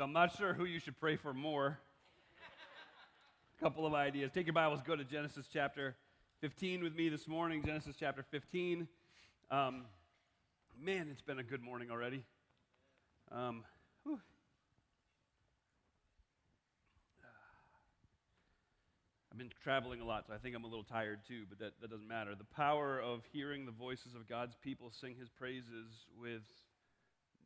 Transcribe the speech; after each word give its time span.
So 0.00 0.04
I'm 0.04 0.14
not 0.14 0.34
sure 0.34 0.54
who 0.54 0.64
you 0.64 0.78
should 0.78 0.98
pray 0.98 1.16
for 1.16 1.34
more. 1.34 1.78
A 3.58 3.62
couple 3.62 3.84
of 3.84 3.92
ideas. 3.92 4.30
Take 4.32 4.46
your 4.46 4.54
Bibles, 4.54 4.80
go 4.80 4.96
to 4.96 5.04
Genesis 5.04 5.46
chapter 5.52 5.94
15 6.40 6.82
with 6.82 6.94
me 6.94 7.10
this 7.10 7.28
morning. 7.28 7.62
Genesis 7.62 7.96
chapter 8.00 8.22
15. 8.22 8.88
Um, 9.50 9.82
man, 10.82 11.08
it's 11.10 11.20
been 11.20 11.38
a 11.38 11.42
good 11.42 11.60
morning 11.62 11.90
already. 11.90 12.24
Um, 13.30 13.62
I've 19.30 19.36
been 19.36 19.50
traveling 19.62 20.00
a 20.00 20.06
lot, 20.06 20.28
so 20.28 20.32
I 20.32 20.38
think 20.38 20.56
I'm 20.56 20.64
a 20.64 20.68
little 20.68 20.82
tired 20.82 21.18
too, 21.28 21.42
but 21.46 21.58
that, 21.58 21.72
that 21.82 21.90
doesn't 21.90 22.08
matter. 22.08 22.34
The 22.34 22.44
power 22.56 22.98
of 22.98 23.20
hearing 23.34 23.66
the 23.66 23.72
voices 23.72 24.14
of 24.14 24.26
God's 24.26 24.56
people 24.64 24.90
sing 24.90 25.16
his 25.20 25.28
praises 25.28 26.06
with 26.18 26.40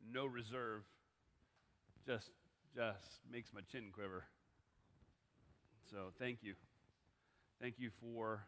no 0.09 0.25
reserve 0.25 0.83
just 2.07 2.29
just 2.75 3.21
makes 3.31 3.53
my 3.53 3.61
chin 3.71 3.85
quiver. 3.93 4.25
So 5.89 6.11
thank 6.19 6.39
you. 6.43 6.55
Thank 7.61 7.75
you 7.79 7.89
for 8.01 8.43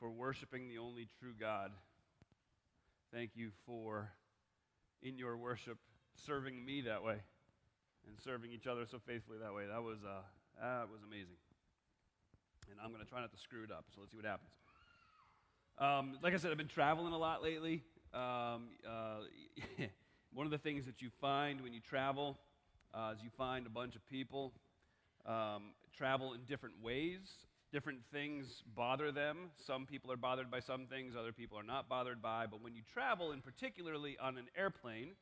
for 0.00 0.10
worshiping 0.10 0.68
the 0.68 0.78
only 0.78 1.08
true 1.20 1.32
God. 1.38 1.70
Thank 3.12 3.30
you 3.36 3.50
for 3.66 4.10
in 5.00 5.16
your 5.16 5.36
worship 5.36 5.78
serving 6.26 6.64
me 6.64 6.80
that 6.82 7.04
way 7.04 7.18
and 8.08 8.16
serving 8.20 8.50
each 8.50 8.66
other 8.66 8.84
so 8.84 8.98
faithfully 8.98 9.38
that 9.38 9.54
way. 9.54 9.66
That 9.68 9.82
was 9.82 9.98
uh, 10.04 10.22
that 10.60 10.90
was 10.90 11.02
amazing. 11.06 11.36
And 12.68 12.80
I'm 12.82 12.90
going 12.90 13.04
to 13.04 13.08
try 13.08 13.20
not 13.20 13.30
to 13.30 13.38
screw 13.38 13.62
it 13.62 13.70
up. 13.70 13.84
So 13.94 14.00
let's 14.00 14.10
see 14.10 14.16
what 14.16 14.26
happens. 14.26 14.50
Um, 15.78 16.18
like 16.20 16.34
I 16.34 16.38
said, 16.38 16.50
I've 16.50 16.58
been 16.58 16.66
traveling 16.66 17.12
a 17.12 17.18
lot 17.18 17.42
lately. 17.44 17.82
Um, 18.12 18.70
uh, 18.88 19.20
one 20.32 20.46
of 20.46 20.50
the 20.50 20.58
things 20.58 20.86
that 20.86 21.00
you 21.00 21.10
find 21.20 21.60
when 21.60 21.72
you 21.72 21.80
travel 21.80 22.38
uh, 22.94 23.14
you 23.22 23.30
find 23.36 23.66
a 23.66 23.70
bunch 23.70 23.96
of 23.96 24.06
people 24.08 24.52
um, 25.26 25.72
travel 25.96 26.32
in 26.32 26.40
different 26.44 26.82
ways. 26.82 27.20
Different 27.72 28.00
things 28.12 28.62
bother 28.76 29.10
them. 29.10 29.50
Some 29.66 29.84
people 29.84 30.12
are 30.12 30.16
bothered 30.16 30.50
by 30.50 30.60
some 30.60 30.86
things, 30.86 31.14
other 31.18 31.32
people 31.32 31.58
are 31.58 31.64
not 31.64 31.88
bothered 31.88 32.22
by. 32.22 32.46
But 32.46 32.62
when 32.62 32.74
you 32.74 32.82
travel, 32.92 33.32
and 33.32 33.42
particularly 33.42 34.16
on 34.22 34.38
an 34.38 34.46
airplane, 34.56 35.16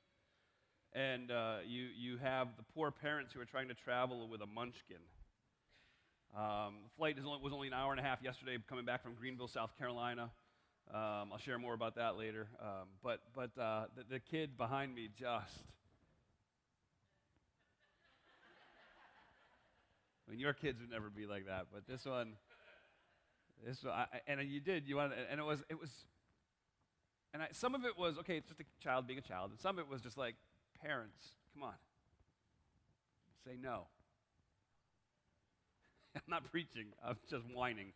and 0.92 1.30
uh, 1.30 1.58
you, 1.66 1.86
you 1.96 2.18
have 2.18 2.48
the 2.58 2.62
poor 2.74 2.90
parents 2.90 3.32
who 3.32 3.40
are 3.40 3.46
trying 3.46 3.68
to 3.68 3.74
travel 3.74 4.28
with 4.28 4.42
a 4.42 4.46
munchkin. 4.46 4.98
Um, 6.36 6.74
the 6.84 6.90
flight 6.96 7.16
only, 7.24 7.40
was 7.42 7.52
only 7.54 7.68
an 7.68 7.74
hour 7.74 7.92
and 7.92 8.00
a 8.00 8.02
half 8.02 8.22
yesterday, 8.22 8.58
coming 8.68 8.84
back 8.84 9.02
from 9.02 9.14
Greenville, 9.14 9.48
South 9.48 9.76
Carolina. 9.78 10.30
Um, 10.92 11.30
I'll 11.32 11.38
share 11.38 11.58
more 11.58 11.72
about 11.72 11.94
that 11.96 12.18
later. 12.18 12.48
Um, 12.60 12.88
but 13.02 13.20
but 13.34 13.56
uh, 13.58 13.84
the, 13.96 14.04
the 14.14 14.20
kid 14.20 14.58
behind 14.58 14.94
me 14.94 15.08
just. 15.18 15.64
Mean, 20.32 20.40
your 20.40 20.52
kids 20.52 20.80
would 20.80 20.90
never 20.90 21.10
be 21.10 21.26
like 21.26 21.46
that, 21.46 21.66
but 21.72 21.86
this 21.86 22.04
one, 22.04 22.34
this 23.66 23.84
one, 23.84 23.92
I, 23.92 24.06
and 24.26 24.40
you 24.48 24.60
did. 24.60 24.88
You 24.88 24.96
wanted, 24.96 25.18
and 25.30 25.38
it 25.38 25.44
was 25.44 25.62
it 25.68 25.78
was, 25.78 25.90
and 27.34 27.42
I, 27.42 27.48
some 27.52 27.74
of 27.74 27.84
it 27.84 27.98
was 27.98 28.18
okay. 28.18 28.36
It's 28.36 28.48
just 28.48 28.60
a 28.60 28.64
child 28.82 29.06
being 29.06 29.18
a 29.18 29.22
child, 29.22 29.50
and 29.50 29.60
some 29.60 29.78
of 29.78 29.84
it 29.84 29.90
was 29.90 30.00
just 30.02 30.16
like 30.16 30.36
parents. 30.80 31.36
Come 31.54 31.64
on, 31.64 31.74
say 33.46 33.56
no. 33.60 33.86
I'm 36.16 36.22
not 36.28 36.50
preaching, 36.50 36.86
I'm 37.04 37.16
just 37.28 37.44
whining. 37.54 37.92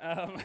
um, 0.00 0.42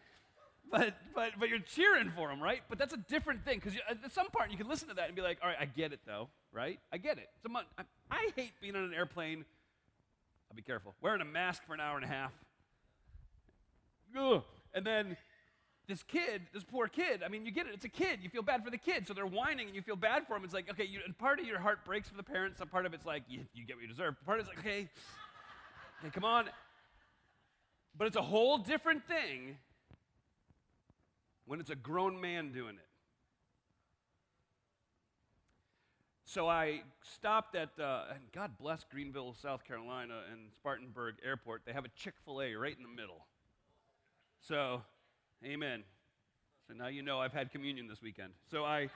but, 0.70 0.94
but, 1.14 1.32
but 1.38 1.48
you're 1.48 1.58
cheering 1.60 2.12
for 2.14 2.28
them, 2.28 2.42
right? 2.42 2.62
But 2.68 2.78
that's 2.78 2.92
a 2.92 2.98
different 2.98 3.44
thing 3.44 3.60
because 3.62 3.78
at 3.88 4.12
some 4.12 4.28
part 4.28 4.50
you 4.50 4.56
can 4.56 4.68
listen 4.68 4.88
to 4.88 4.94
that 4.94 5.06
and 5.06 5.16
be 5.16 5.22
like, 5.22 5.38
all 5.42 5.48
right, 5.48 5.58
I 5.60 5.64
get 5.64 5.92
it 5.92 6.00
though, 6.06 6.28
right? 6.52 6.78
I 6.92 6.98
get 6.98 7.18
it. 7.18 7.28
Some, 7.42 7.56
I, 7.56 7.62
I 8.10 8.30
hate 8.36 8.52
being 8.60 8.76
on 8.76 8.84
an 8.84 8.94
airplane. 8.94 9.44
I'll 10.50 10.56
be 10.56 10.62
careful. 10.62 10.94
Wearing 11.00 11.20
a 11.20 11.26
mask 11.26 11.62
for 11.66 11.74
an 11.74 11.80
hour 11.80 11.96
and 11.96 12.04
a 12.04 12.08
half. 12.08 12.32
Ugh. 14.18 14.42
And 14.74 14.86
then 14.86 15.16
this 15.86 16.02
kid, 16.02 16.42
this 16.52 16.64
poor 16.64 16.88
kid, 16.88 17.22
I 17.24 17.28
mean, 17.28 17.46
you 17.46 17.52
get 17.52 17.66
it, 17.66 17.74
it's 17.74 17.84
a 17.84 17.90
kid. 17.90 18.20
You 18.22 18.28
feel 18.28 18.42
bad 18.42 18.64
for 18.64 18.70
the 18.70 18.78
kid. 18.78 19.06
So 19.06 19.14
they're 19.14 19.26
whining 19.26 19.66
and 19.66 19.76
you 19.76 19.82
feel 19.82 19.96
bad 19.96 20.26
for 20.26 20.34
them. 20.34 20.44
It's 20.44 20.54
like, 20.54 20.70
okay, 20.70 20.84
you, 20.84 21.00
and 21.04 21.16
part 21.16 21.40
of 21.40 21.46
your 21.46 21.58
heart 21.58 21.84
breaks 21.84 22.08
for 22.08 22.16
the 22.16 22.22
parents. 22.22 22.58
Some 22.58 22.68
part 22.68 22.86
of 22.86 22.94
it's 22.94 23.06
like, 23.06 23.22
you, 23.28 23.40
you 23.54 23.64
get 23.66 23.76
what 23.76 23.82
you 23.82 23.88
deserve. 23.88 24.14
Part 24.24 24.40
of 24.40 24.46
it's 24.46 24.54
like, 24.54 24.64
okay, 24.64 24.88
okay, 26.00 26.10
come 26.12 26.24
on. 26.24 26.46
But 27.96 28.06
it's 28.06 28.16
a 28.16 28.22
whole 28.22 28.58
different 28.58 29.06
thing 29.06 29.56
when 31.46 31.60
it's 31.60 31.70
a 31.70 31.74
grown 31.74 32.20
man 32.20 32.52
doing 32.52 32.74
it. 32.74 32.86
So 36.28 36.46
I 36.46 36.82
stopped 37.00 37.54
at, 37.56 37.70
uh, 37.80 38.02
and 38.10 38.20
God 38.32 38.58
bless 38.60 38.84
Greenville, 38.84 39.32
South 39.32 39.64
Carolina, 39.64 40.20
and 40.30 40.52
Spartanburg 40.52 41.14
Airport. 41.24 41.62
They 41.64 41.72
have 41.72 41.86
a 41.86 41.90
Chick 41.96 42.12
fil 42.26 42.42
A 42.42 42.52
right 42.54 42.76
in 42.76 42.82
the 42.82 42.88
middle. 42.88 43.24
So 44.40 44.82
Amen. 45.44 45.84
So 46.66 46.74
now 46.74 46.88
you 46.88 47.00
know 47.00 47.20
I've 47.20 47.32
had 47.32 47.52
communion 47.52 47.86
this 47.86 48.02
weekend. 48.02 48.32
So 48.50 48.64
I 48.64 48.90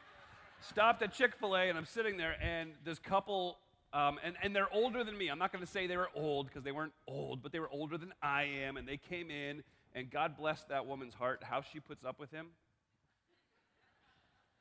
stopped 0.61 1.01
at 1.03 1.15
Chick 1.15 1.35
fil 1.39 1.57
A 1.57 1.69
and 1.71 1.79
I'm 1.79 1.87
sitting 1.87 2.19
there, 2.19 2.37
and 2.43 2.73
this 2.85 2.99
couple, 2.99 3.57
um, 3.95 4.19
and, 4.23 4.35
and 4.43 4.55
they're 4.55 4.73
older 4.73 5.03
than 5.03 5.17
me. 5.17 5.29
I'm 5.29 5.39
not 5.39 5.53
going 5.53 5.65
to 5.65 5.71
say 5.71 5.87
they 5.87 5.97
were 5.97 6.11
old 6.15 6.49
because 6.49 6.65
they 6.65 6.73
weren't 6.73 6.93
old, 7.07 7.43
but 7.43 7.53
they 7.53 7.61
were 7.61 7.71
older 7.71 7.97
than 7.97 8.13
I 8.21 8.43
am. 8.43 8.77
And 8.77 8.87
they 8.87 8.99
came 8.99 9.31
in, 9.31 9.63
and 9.95 10.11
God 10.11 10.37
bless 10.37 10.65
that 10.65 10.85
woman's 10.85 11.15
heart, 11.15 11.43
how 11.45 11.63
she 11.63 11.81
puts 11.81 12.05
up 12.05 12.19
with 12.19 12.31
him. 12.31 12.49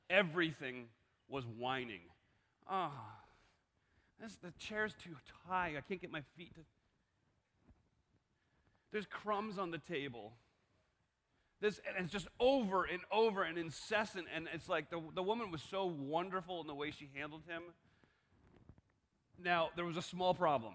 Everything 0.09 0.86
was 1.28 1.46
whining. 1.46 2.02
Oh, 2.70 2.92
this, 4.22 4.38
the 4.42 4.52
chair's 4.60 4.94
too 5.04 5.16
high. 5.48 5.74
I 5.78 5.82
can't 5.82 6.02
get 6.02 6.12
my 6.12 6.22
feet 6.38 6.54
to. 6.56 6.62
There's 8.92 9.06
crumbs 9.06 9.58
on 9.58 9.72
the 9.72 9.78
table. 9.78 10.34
This, 11.62 11.80
and 11.88 12.04
it's 12.04 12.12
just 12.12 12.28
over 12.40 12.84
and 12.84 13.02
over 13.12 13.44
and 13.44 13.58
incessant. 13.58 14.26
And 14.34 14.48
it's 14.54 14.68
like 14.68 14.90
the, 14.90 15.02
the 15.16 15.24
woman 15.24 15.52
was 15.52 15.62
so 15.62 15.86
wonderful 15.86 16.62
in 16.62 16.68
the 16.68 16.76
way 16.76 16.92
she 16.92 17.10
handled 17.16 17.44
him. 17.48 17.64
Now, 19.44 19.70
there 19.76 19.86
was 19.86 19.98
a 19.98 20.02
small 20.02 20.34
problem. 20.34 20.74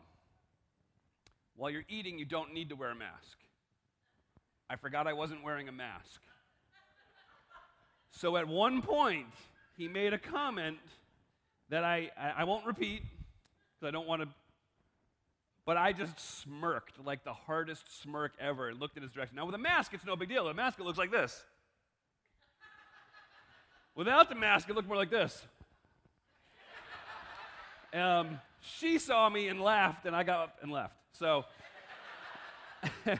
While 1.57 1.71
you're 1.71 1.85
eating, 1.89 2.19
you 2.19 2.25
don't 2.25 2.53
need 2.53 2.71
to 2.71 2.77
wear 2.77 2.91
a 2.91 2.95
mask. 2.95 3.39
I 4.69 4.77
forgot 4.77 5.07
I 5.07 5.13
wasn't 5.13 5.45
wearing 5.45 5.69
a 5.69 5.73
mask. 5.73 6.21
So 8.11 8.37
at 8.37 8.49
one 8.49 8.83
point, 8.83 9.27
he 9.77 9.89
made 9.89 10.13
a 10.13 10.19
comment 10.19 10.79
that 11.69 11.85
I, 11.85 12.11
I, 12.37 12.45
won't 12.45 12.65
repeat 12.65 13.03
because 13.03 13.89
I 13.89 13.91
don't 13.91 14.07
want 14.07 14.23
to 14.23 14.29
but 15.67 15.77
I 15.77 15.93
just 15.93 16.21
smirked 16.43 17.05
like 17.05 17.25
the 17.25 17.33
hardest 17.33 18.01
smirk 18.01 18.33
ever 18.39 18.69
and 18.69 18.79
looked 18.79 18.97
in 18.97 19.03
his 19.03 19.11
direction. 19.11 19.37
Now, 19.37 19.47
with 19.47 19.55
a 19.57 19.59
mask, 19.59 19.93
it's 19.95 20.07
no 20.07 20.15
big 20.15 20.29
deal. 20.29 20.45
With 20.45 20.53
a 20.53 20.55
mask, 20.55 20.79
it 20.79 20.85
looks 20.85 20.97
like 20.97 21.11
this. 21.11 21.45
Without 23.97 24.29
the 24.29 24.37
mask, 24.37 24.69
it 24.69 24.77
looked 24.77 24.87
more 24.87 24.97
like 24.97 25.11
this. 25.11 25.45
Um, 27.93 28.41
she 28.61 28.99
saw 28.99 29.29
me 29.29 29.49
and 29.49 29.61
laughed, 29.61 30.07
and 30.07 30.15
I 30.15 30.23
got 30.23 30.41
up 30.41 30.59
and 30.63 30.71
left. 30.71 30.95
So, 31.15 31.47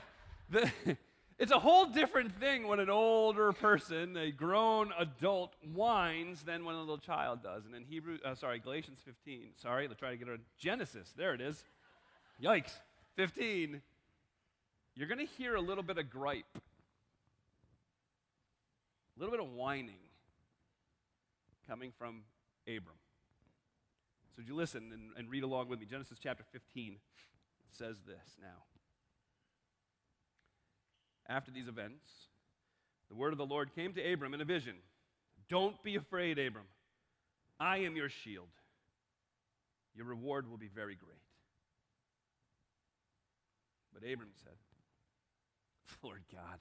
the, 0.49 0.71
it's 1.39 1.51
a 1.51 1.59
whole 1.59 1.85
different 1.85 2.39
thing 2.39 2.67
when 2.67 2.79
an 2.79 2.89
older 2.89 3.53
person, 3.53 4.17
a 4.17 4.31
grown 4.31 4.91
adult, 4.97 5.53
whines 5.73 6.41
than 6.41 6.65
when 6.65 6.73
a 6.75 6.79
little 6.79 6.97
child 6.97 7.43
does. 7.43 7.65
And 7.65 7.75
in 7.75 7.83
Hebrew, 7.83 8.17
uh, 8.25 8.33
sorry, 8.33 8.57
Galatians 8.57 8.99
15. 9.05 9.49
Sorry, 9.55 9.87
let's 9.87 9.99
try 9.99 10.09
to 10.09 10.17
get 10.17 10.27
a 10.27 10.39
Genesis. 10.57 11.13
There 11.15 11.35
it 11.35 11.41
is. 11.41 11.63
Yikes. 12.41 12.71
15. 13.17 13.81
You're 14.95 15.07
going 15.07 15.19
to 15.19 15.31
hear 15.37 15.55
a 15.55 15.61
little 15.61 15.83
bit 15.83 15.99
of 15.99 16.09
gripe, 16.09 16.45
a 16.55 16.59
little 19.19 19.31
bit 19.31 19.39
of 19.39 19.53
whining 19.53 19.99
coming 21.67 21.91
from 21.99 22.23
Abram. 22.65 22.97
So, 24.29 24.37
would 24.37 24.47
you 24.47 24.55
listen 24.55 24.91
and, 24.91 25.11
and 25.17 25.29
read 25.29 25.43
along 25.43 25.69
with 25.69 25.79
me? 25.79 25.85
Genesis 25.85 26.17
chapter 26.21 26.43
15 26.51 26.97
says 27.69 27.97
this 28.07 28.37
now. 28.41 28.63
After 31.29 31.51
these 31.51 31.67
events, 31.67 32.05
the 33.09 33.15
word 33.15 33.33
of 33.33 33.37
the 33.37 33.45
Lord 33.45 33.73
came 33.75 33.93
to 33.93 34.13
Abram 34.13 34.33
in 34.33 34.41
a 34.41 34.45
vision 34.45 34.75
Don't 35.49 35.81
be 35.83 35.95
afraid, 35.95 36.39
Abram. 36.39 36.65
I 37.59 37.77
am 37.79 37.95
your 37.95 38.09
shield. 38.09 38.47
Your 39.95 40.05
reward 40.05 40.49
will 40.49 40.57
be 40.57 40.69
very 40.73 40.95
great. 40.95 41.17
But 43.93 44.03
Abram 44.03 44.29
said, 44.43 44.53
Lord 46.03 46.21
God, 46.31 46.59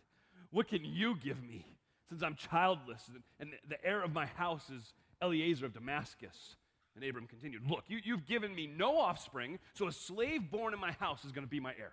what 0.50 0.68
can 0.68 0.84
you 0.84 1.16
give 1.22 1.42
me 1.42 1.66
since 2.08 2.22
I'm 2.22 2.34
childless 2.34 3.10
and, 3.40 3.50
the 3.68 3.84
heir 3.84 4.02
of 4.02 4.12
my 4.12 4.26
house 4.26 4.70
is 4.70 4.94
Eliezer 5.22 5.66
of 5.66 5.74
Damascus? 5.74 6.56
And 6.94 7.04
Abram 7.04 7.26
continued, 7.26 7.68
Look, 7.68 7.84
you, 7.88 7.98
you've 8.02 8.26
given 8.26 8.54
me 8.54 8.66
no 8.66 8.96
offspring, 8.96 9.58
so 9.74 9.86
a 9.86 9.92
slave 9.92 10.50
born 10.50 10.72
in 10.72 10.80
my 10.80 10.92
house 10.92 11.26
is 11.26 11.32
going 11.32 11.44
to 11.44 11.50
be 11.50 11.60
my 11.60 11.74
heir. 11.78 11.92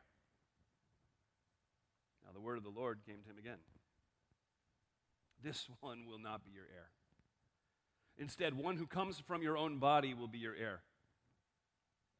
The 2.33 2.41
word 2.41 2.57
of 2.57 2.63
the 2.63 2.69
Lord 2.69 2.99
came 3.05 3.21
to 3.23 3.29
him 3.29 3.37
again. 3.37 3.59
This 5.43 5.67
one 5.79 6.05
will 6.07 6.19
not 6.19 6.43
be 6.45 6.51
your 6.51 6.65
heir. 6.73 6.89
Instead, 8.17 8.53
one 8.55 8.77
who 8.77 8.85
comes 8.85 9.19
from 9.19 9.41
your 9.41 9.57
own 9.57 9.79
body 9.79 10.13
will 10.13 10.27
be 10.27 10.37
your 10.37 10.55
heir. 10.55 10.81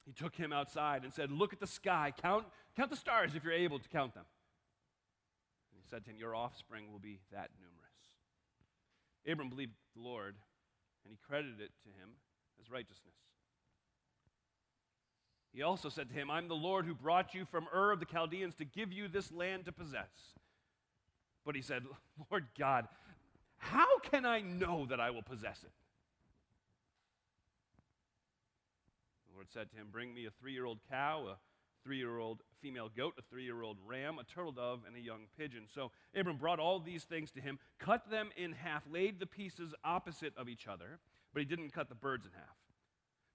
He 0.06 0.12
took 0.12 0.36
him 0.36 0.52
outside 0.52 1.04
and 1.04 1.14
said, 1.14 1.32
Look 1.32 1.54
at 1.54 1.60
the 1.60 1.68
sky, 1.68 2.12
count, 2.22 2.46
count 2.76 2.90
the 2.90 2.98
stars 2.98 3.36
if 3.36 3.44
you're 3.44 3.54
able 3.54 3.80
to 3.80 3.90
count 3.90 4.14
them. 4.14 4.26
And 5.72 5.80
he 5.82 5.88
said 5.88 6.04
to 6.06 6.12
him, 6.12 6.18
Your 6.18 6.36
offspring 6.36 6.92
will 6.92 7.00
be 7.00 7.20
that 7.32 7.52
numerous. 7.60 7.84
Abram 9.26 9.50
believed 9.50 9.72
the 9.96 10.02
Lord, 10.02 10.36
and 11.06 11.12
he 11.12 11.18
credited 11.26 11.62
it 11.62 11.72
to 11.84 11.90
him 11.90 12.18
as 12.60 12.70
righteousness. 12.70 13.16
He 15.54 15.62
also 15.62 15.90
said 15.90 16.10
to 16.10 16.16
him, 16.16 16.32
I'm 16.32 16.48
the 16.48 16.56
Lord 16.56 16.86
who 16.86 16.96
brought 16.96 17.36
you 17.36 17.46
from 17.46 17.68
Ur 17.74 17.92
of 17.92 18.00
the 18.00 18.06
Chaldeans 18.06 18.56
to 18.56 18.66
give 18.66 18.92
you 18.92 19.08
this 19.08 19.32
land 19.32 19.66
to 19.66 19.72
possess. 19.72 20.10
But 21.46 21.56
he 21.56 21.62
said, 21.62 21.84
Lord 22.32 22.46
God, 22.58 22.88
how 23.58 24.00
can 24.00 24.26
I 24.26 24.42
know 24.42 24.88
that 24.88 25.00
I 25.00 25.12
will 25.12 25.22
possess 25.22 25.64
it? 25.64 25.72
The 29.30 29.36
Lord 29.36 29.48
said 29.52 29.70
to 29.72 29.78
him, 29.78 29.88
Bring 29.92 30.14
me 30.14 30.26
a 30.26 30.32
three 30.32 30.54
year 30.54 30.66
old 30.66 30.80
cow, 30.90 31.28
a 31.28 31.38
three 31.84 31.98
year 31.98 32.18
old 32.18 32.42
female 32.60 32.90
goat, 32.96 33.14
a 33.20 33.22
three 33.22 33.44
year 33.44 33.62
old 33.62 33.78
ram, 33.86 34.18
a 34.18 34.24
turtle 34.24 34.52
dove, 34.52 34.82
and 34.88 34.96
a 34.96 35.00
young 35.00 35.28
pigeon. 35.38 35.66
So 35.72 35.92
Abram 36.16 36.38
brought 36.38 36.60
all 36.60 36.80
these 36.80 37.04
things 37.04 37.30
to 37.32 37.42
him, 37.42 37.60
cut 37.78 38.10
them 38.10 38.30
in 38.36 38.54
half, 38.54 38.84
laid 38.90 39.20
the 39.20 39.28
pieces 39.28 39.76
opposite 39.84 40.34
of 40.36 40.50
each 40.50 40.68
other, 40.68 41.00
but 41.32 41.42
he 41.42 41.46
didn't 41.46 41.74
cut 41.74 41.90
the 41.90 41.96
birds 41.96 42.26
in 42.26 42.32
half. 42.32 42.63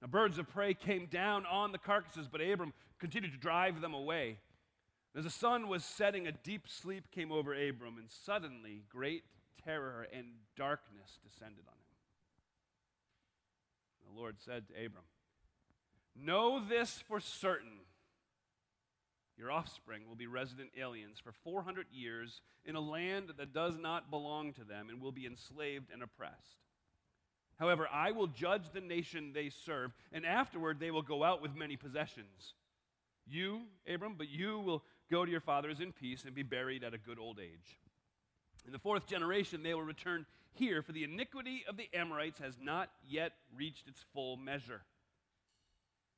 Now, 0.01 0.09
birds 0.09 0.39
of 0.39 0.49
prey 0.49 0.75
came 0.75 1.07
down 1.07 1.45
on 1.47 1.73
the 1.73 1.79
carcasses, 1.79 2.29
but 2.31 2.41
Abram 2.41 2.73
continued 2.99 3.33
to 3.33 3.39
drive 3.39 3.81
them 3.81 3.95
away. 3.95 4.39
As 5.17 5.25
the 5.25 5.31
sun 5.31 5.69
was 5.69 5.85
setting, 5.85 6.27
a 6.27 6.33
deep 6.33 6.69
sleep 6.69 7.11
came 7.11 7.33
over 7.33 7.53
Abram, 7.53 7.99
and 7.99 8.09
suddenly 8.09 8.83
great 8.89 9.25
terror 9.65 10.07
and 10.13 10.27
darkness 10.57 11.19
descended 11.25 11.65
on 11.67 11.75
him. 11.75 11.89
The 14.07 14.21
Lord 14.21 14.37
said 14.39 14.69
to 14.69 14.75
Abram, 14.75 15.05
Know 16.15 16.63
this 16.67 17.03
for 17.07 17.21
certain. 17.21 17.81
Your 19.37 19.53
offspring 19.53 20.03
will 20.09 20.17
be 20.17 20.27
resident 20.27 20.71
aliens 20.79 21.19
for 21.23 21.33
400 21.33 21.87
years 21.93 22.41
in 22.65 22.75
a 22.75 22.81
land 22.81 23.33
that 23.39 23.53
does 23.53 23.79
not 23.79 24.11
belong 24.11 24.53
to 24.55 24.65
them 24.65 24.89
and 24.89 25.01
will 25.01 25.13
be 25.13 25.27
enslaved 25.27 25.91
and 25.93 26.03
oppressed. 26.03 26.59
However, 27.59 27.89
I 27.93 28.13
will 28.13 28.29
judge 28.29 28.71
the 28.73 28.81
nation 28.81 29.33
they 29.33 29.51
serve, 29.51 29.93
and 30.13 30.25
afterward 30.25 30.79
they 30.79 30.91
will 30.91 31.03
go 31.03 31.25
out 31.25 31.43
with 31.43 31.57
many 31.57 31.77
possessions. 31.77 32.55
You, 33.27 33.63
Abram, 33.93 34.15
but 34.17 34.29
you 34.29 34.61
will 34.61 34.85
go 35.11 35.25
to 35.25 35.31
your 35.31 35.41
fathers 35.41 35.81
in 35.81 35.93
peace 35.93 36.25
and 36.25 36.35
be 36.35 36.43
buried 36.43 36.85
at 36.85 36.95
a 36.95 36.99
good 36.99 37.19
old 37.19 37.41
age. 37.41 37.79
In 38.65 38.73
the 38.73 38.79
fourth 38.79 39.07
generation, 39.07 39.63
they 39.63 39.75
will 39.75 39.83
return 39.83 40.27
here, 40.53 40.83
for 40.83 40.93
the 40.93 41.05
iniquity 41.05 41.65
of 41.69 41.77
the 41.77 41.89
Amorites 41.95 42.39
has 42.39 42.55
not 42.61 42.91
yet 43.07 43.33
reached 43.57 43.89
its 43.89 44.05
full 44.13 44.37
measure. 44.37 44.83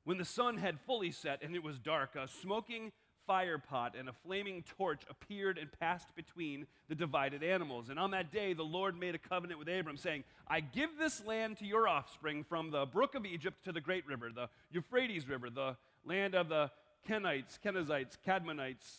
When 0.04 0.18
the 0.18 0.24
sun 0.24 0.56
had 0.56 0.80
fully 0.80 1.10
set 1.10 1.42
and 1.42 1.54
it 1.54 1.62
was 1.62 1.78
dark, 1.78 2.16
a 2.16 2.26
smoking 2.26 2.92
fire 3.30 3.58
pot 3.58 3.94
and 3.96 4.08
a 4.08 4.12
flaming 4.12 4.64
torch 4.76 5.02
appeared 5.08 5.56
and 5.56 5.70
passed 5.78 6.16
between 6.16 6.66
the 6.88 6.96
divided 6.96 7.44
animals. 7.44 7.88
And 7.88 7.96
on 7.96 8.10
that 8.10 8.32
day, 8.32 8.54
the 8.54 8.64
Lord 8.64 8.98
made 8.98 9.14
a 9.14 9.18
covenant 9.18 9.56
with 9.56 9.68
Abram, 9.68 9.96
saying, 9.96 10.24
I 10.48 10.58
give 10.58 10.90
this 10.98 11.24
land 11.24 11.58
to 11.58 11.64
your 11.64 11.86
offspring 11.86 12.42
from 12.42 12.72
the 12.72 12.86
brook 12.86 13.14
of 13.14 13.24
Egypt 13.24 13.62
to 13.66 13.72
the 13.72 13.80
great 13.80 14.04
river, 14.04 14.30
the 14.34 14.48
Euphrates 14.72 15.28
River, 15.28 15.48
the 15.48 15.76
land 16.04 16.34
of 16.34 16.48
the 16.48 16.72
Kenites, 17.08 17.60
Kenizzites, 17.64 18.16
Kadmonites, 18.26 18.96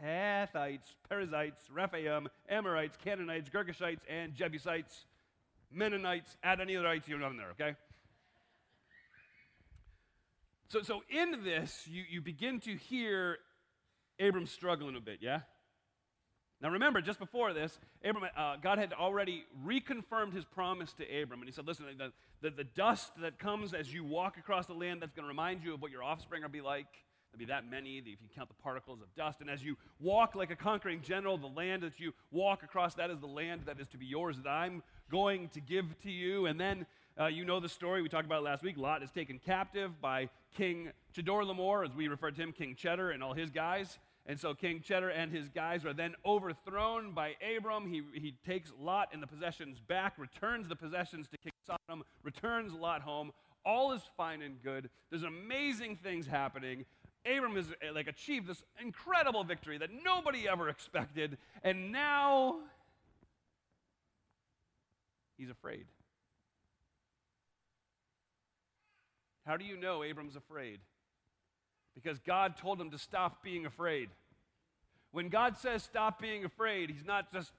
Hittites, 0.00 0.94
Perizzites, 1.10 1.60
Rephaim, 1.70 2.28
Amorites, 2.48 2.96
Canaanites, 3.04 3.50
Girgashites, 3.50 4.00
and 4.08 4.34
Jebusites, 4.34 5.04
Mennonites, 5.70 6.38
add 6.42 6.58
any 6.58 6.78
other 6.78 6.88
ites 6.88 7.06
you're 7.06 7.18
not 7.18 7.32
in 7.32 7.36
there, 7.36 7.50
okay? 7.50 7.74
So, 10.68 10.80
so 10.80 11.02
in 11.10 11.44
this, 11.44 11.86
you, 11.86 12.02
you 12.08 12.22
begin 12.22 12.60
to 12.60 12.74
hear 12.76 13.40
Abram 14.20 14.46
struggling 14.46 14.96
a 14.96 15.00
bit, 15.00 15.18
yeah? 15.20 15.40
Now 16.60 16.70
remember, 16.70 17.00
just 17.02 17.18
before 17.18 17.52
this, 17.52 17.78
Abram, 18.04 18.24
uh, 18.36 18.56
God 18.56 18.78
had 18.78 18.92
already 18.92 19.44
reconfirmed 19.66 20.32
his 20.32 20.44
promise 20.44 20.94
to 20.94 21.04
Abram. 21.04 21.40
And 21.40 21.48
he 21.48 21.52
said, 21.52 21.66
listen, 21.66 21.86
the, 21.98 22.12
the, 22.40 22.50
the 22.50 22.64
dust 22.64 23.12
that 23.20 23.38
comes 23.38 23.74
as 23.74 23.92
you 23.92 24.04
walk 24.04 24.38
across 24.38 24.66
the 24.66 24.72
land, 24.74 25.02
that's 25.02 25.12
going 25.12 25.24
to 25.24 25.28
remind 25.28 25.62
you 25.62 25.74
of 25.74 25.82
what 25.82 25.90
your 25.90 26.02
offspring 26.02 26.42
will 26.42 26.48
be 26.48 26.60
like. 26.60 26.86
There'll 27.30 27.46
be 27.46 27.52
that 27.52 27.68
many 27.68 27.98
if 27.98 28.06
you 28.06 28.28
count 28.34 28.48
the 28.48 28.62
particles 28.62 29.00
of 29.02 29.12
dust. 29.16 29.40
And 29.40 29.50
as 29.50 29.64
you 29.64 29.76
walk 30.00 30.36
like 30.36 30.50
a 30.50 30.56
conquering 30.56 31.02
general, 31.02 31.36
the 31.36 31.48
land 31.48 31.82
that 31.82 31.98
you 31.98 32.14
walk 32.30 32.62
across, 32.62 32.94
that 32.94 33.10
is 33.10 33.18
the 33.18 33.26
land 33.26 33.62
that 33.66 33.80
is 33.80 33.88
to 33.88 33.98
be 33.98 34.06
yours, 34.06 34.36
that 34.44 34.48
I'm 34.48 34.82
going 35.10 35.48
to 35.48 35.60
give 35.60 36.00
to 36.04 36.10
you. 36.10 36.46
And 36.46 36.60
then 36.60 36.86
uh, 37.20 37.26
you 37.26 37.44
know 37.44 37.60
the 37.60 37.68
story. 37.68 38.02
We 38.02 38.08
talked 38.08 38.26
about 38.26 38.42
last 38.42 38.62
week. 38.62 38.76
Lot 38.76 39.02
is 39.02 39.10
taken 39.10 39.38
captive 39.38 40.00
by 40.00 40.28
King 40.56 40.90
Chedorlaomer, 41.16 41.84
as 41.84 41.94
we 41.94 42.08
referred 42.08 42.36
to 42.36 42.42
him, 42.42 42.52
King 42.52 42.74
Cheddar, 42.74 43.10
and 43.10 43.22
all 43.22 43.34
his 43.34 43.50
guys. 43.50 43.98
And 44.26 44.40
so 44.40 44.54
King 44.54 44.80
Cheddar 44.80 45.10
and 45.10 45.30
his 45.30 45.48
guys 45.48 45.84
are 45.84 45.92
then 45.92 46.14
overthrown 46.24 47.12
by 47.12 47.34
Abram. 47.56 47.86
He, 47.86 48.02
he 48.18 48.34
takes 48.46 48.72
Lot 48.80 49.10
and 49.12 49.22
the 49.22 49.26
possessions 49.26 49.78
back, 49.86 50.14
returns 50.16 50.66
the 50.66 50.76
possessions 50.76 51.28
to 51.28 51.36
King 51.36 51.52
Sodom, 51.66 52.04
returns 52.22 52.72
Lot 52.72 53.02
home. 53.02 53.32
All 53.66 53.92
is 53.92 54.02
fine 54.16 54.42
and 54.42 54.62
good. 54.62 54.88
There's 55.10 55.24
amazing 55.24 55.96
things 56.02 56.26
happening. 56.26 56.84
Abram 57.26 57.56
has 57.56 57.70
uh, 57.70 57.94
like 57.94 58.06
achieved 58.06 58.46
this 58.46 58.62
incredible 58.80 59.44
victory 59.44 59.78
that 59.78 59.90
nobody 60.04 60.48
ever 60.48 60.68
expected, 60.68 61.38
and 61.62 61.92
now 61.92 62.56
he's 65.38 65.50
afraid. 65.50 65.86
How 69.46 69.56
do 69.56 69.64
you 69.64 69.76
know 69.76 70.02
Abram's 70.02 70.36
afraid? 70.36 70.80
Because 71.94 72.18
God 72.18 72.56
told 72.56 72.80
him 72.80 72.90
to 72.90 72.98
stop 72.98 73.42
being 73.42 73.66
afraid. 73.66 74.08
When 75.12 75.28
God 75.28 75.58
says 75.58 75.82
stop 75.82 76.20
being 76.20 76.44
afraid, 76.44 76.90
he's 76.90 77.04
not 77.04 77.32
just 77.32 77.52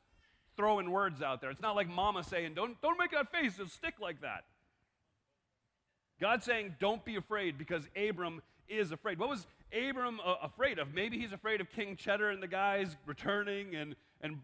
throwing 0.57 0.91
words 0.91 1.21
out 1.21 1.41
there. 1.41 1.51
It's 1.51 1.61
not 1.61 1.75
like 1.75 1.87
mama 1.87 2.23
saying, 2.23 2.53
don't, 2.53 2.81
don't 2.81 2.99
make 2.99 3.11
that 3.11 3.31
face, 3.31 3.53
it'll 3.53 3.67
stick 3.67 3.95
like 4.01 4.21
that. 4.21 4.43
God's 6.19 6.45
saying, 6.45 6.75
don't 6.79 7.03
be 7.03 7.15
afraid 7.15 7.57
because 7.57 7.87
Abram 7.95 8.41
is 8.67 8.91
afraid. 8.91 9.19
What 9.19 9.29
was 9.29 9.45
Abram 9.75 10.19
uh, 10.25 10.35
afraid 10.41 10.79
of? 10.79 10.93
Maybe 10.93 11.19
he's 11.19 11.33
afraid 11.33 11.61
of 11.61 11.69
King 11.69 11.95
Cheddar 11.95 12.29
and 12.29 12.41
the 12.41 12.47
guys 12.47 12.95
returning 13.05 13.75
and, 13.75 13.95
and, 14.21 14.37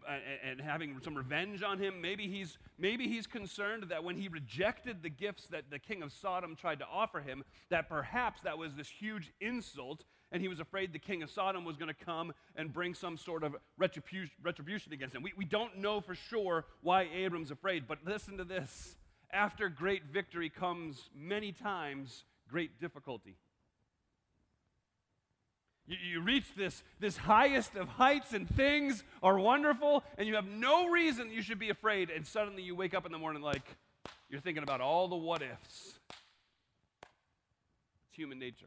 and 0.44 0.60
having 0.60 1.00
some 1.02 1.14
revenge 1.14 1.62
on 1.62 1.78
him. 1.78 2.00
Maybe 2.00 2.28
he's, 2.28 2.58
maybe 2.78 3.08
he's 3.08 3.26
concerned 3.26 3.86
that 3.88 4.04
when 4.04 4.16
he 4.16 4.28
rejected 4.28 5.02
the 5.02 5.08
gifts 5.08 5.46
that 5.48 5.70
the 5.70 5.78
king 5.78 6.02
of 6.02 6.12
Sodom 6.12 6.54
tried 6.54 6.80
to 6.80 6.86
offer 6.86 7.20
him, 7.20 7.44
that 7.70 7.88
perhaps 7.88 8.42
that 8.42 8.58
was 8.58 8.74
this 8.74 8.88
huge 8.88 9.32
insult, 9.40 10.04
and 10.30 10.42
he 10.42 10.48
was 10.48 10.60
afraid 10.60 10.92
the 10.92 10.98
king 10.98 11.22
of 11.22 11.30
Sodom 11.30 11.64
was 11.64 11.76
going 11.76 11.92
to 11.94 12.04
come 12.04 12.32
and 12.56 12.72
bring 12.72 12.94
some 12.94 13.16
sort 13.16 13.42
of 13.42 13.56
retribution, 13.78 14.34
retribution 14.42 14.92
against 14.92 15.14
him. 15.14 15.22
We, 15.22 15.32
we 15.36 15.44
don't 15.44 15.78
know 15.78 16.00
for 16.00 16.14
sure 16.14 16.66
why 16.82 17.08
Abram's 17.14 17.50
afraid, 17.50 17.88
but 17.88 17.98
listen 18.04 18.36
to 18.36 18.44
this. 18.44 18.96
After 19.32 19.70
great 19.70 20.04
victory 20.12 20.50
comes 20.50 21.08
many 21.14 21.52
times 21.52 22.24
great 22.48 22.78
difficulty. 22.78 23.36
You, 25.86 25.96
you 26.12 26.20
reach 26.20 26.54
this, 26.56 26.82
this 27.00 27.16
highest 27.16 27.74
of 27.74 27.88
heights, 27.88 28.32
and 28.32 28.48
things 28.48 29.02
are 29.22 29.38
wonderful, 29.38 30.04
and 30.16 30.28
you 30.28 30.36
have 30.36 30.46
no 30.46 30.88
reason 30.88 31.30
you 31.30 31.42
should 31.42 31.58
be 31.58 31.70
afraid. 31.70 32.10
And 32.10 32.26
suddenly 32.26 32.62
you 32.62 32.74
wake 32.74 32.94
up 32.94 33.06
in 33.06 33.12
the 33.12 33.18
morning 33.18 33.42
like 33.42 33.76
you're 34.28 34.40
thinking 34.40 34.62
about 34.62 34.80
all 34.80 35.08
the 35.08 35.16
what 35.16 35.42
ifs. 35.42 35.98
It's 38.06 38.16
human 38.16 38.38
nature. 38.38 38.66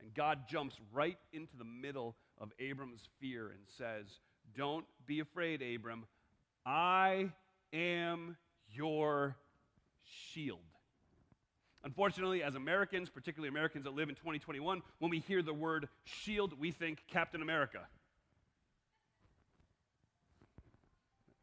And 0.00 0.14
God 0.14 0.48
jumps 0.48 0.76
right 0.92 1.18
into 1.32 1.56
the 1.56 1.64
middle 1.64 2.16
of 2.40 2.52
Abram's 2.58 3.08
fear 3.20 3.48
and 3.48 3.60
says, 3.66 4.20
Don't 4.56 4.84
be 5.06 5.20
afraid, 5.20 5.62
Abram. 5.62 6.04
I 6.64 7.30
am 7.72 8.36
your 8.70 9.36
shield. 10.32 10.60
Unfortunately, 11.84 12.42
as 12.42 12.54
Americans, 12.54 13.08
particularly 13.08 13.48
Americans 13.48 13.84
that 13.84 13.94
live 13.94 14.08
in 14.08 14.16
2021, 14.16 14.82
when 14.98 15.10
we 15.10 15.20
hear 15.20 15.42
the 15.42 15.54
word 15.54 15.88
shield, 16.04 16.58
we 16.58 16.72
think 16.72 17.04
Captain 17.08 17.40
America. 17.40 17.86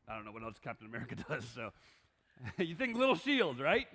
I 0.08 0.15
don't 0.15 0.25
know 0.25 0.32
what 0.32 0.44
else 0.44 0.58
Captain 0.62 0.88
America 0.88 1.15
does, 1.30 1.46
so 1.56 1.72
you 2.58 2.75
think 2.75 2.98
little 2.98 3.15
shield, 3.15 3.60
right? 3.60 3.88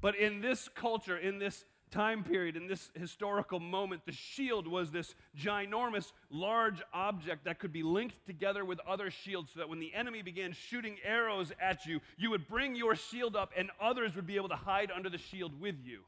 But 0.00 0.16
in 0.16 0.40
this 0.40 0.68
culture, 0.74 1.16
in 1.16 1.38
this 1.38 1.64
time 1.90 2.24
period, 2.24 2.56
in 2.56 2.66
this 2.66 2.90
historical 2.94 3.60
moment, 3.60 4.02
the 4.06 4.12
shield 4.12 4.66
was 4.66 4.90
this 4.90 5.14
ginormous, 5.38 6.12
large 6.30 6.82
object 6.92 7.44
that 7.44 7.58
could 7.58 7.72
be 7.72 7.82
linked 7.82 8.26
together 8.26 8.64
with 8.64 8.80
other 8.86 9.10
shields 9.10 9.50
so 9.52 9.60
that 9.60 9.68
when 9.68 9.80
the 9.80 9.92
enemy 9.94 10.22
began 10.22 10.52
shooting 10.52 10.96
arrows 11.04 11.52
at 11.60 11.86
you, 11.86 12.00
you 12.16 12.30
would 12.30 12.46
bring 12.48 12.74
your 12.74 12.94
shield 12.94 13.36
up 13.36 13.52
and 13.56 13.70
others 13.80 14.14
would 14.16 14.26
be 14.26 14.36
able 14.36 14.48
to 14.48 14.56
hide 14.56 14.90
under 14.90 15.10
the 15.10 15.18
shield 15.18 15.60
with 15.60 15.76
you. 15.84 16.00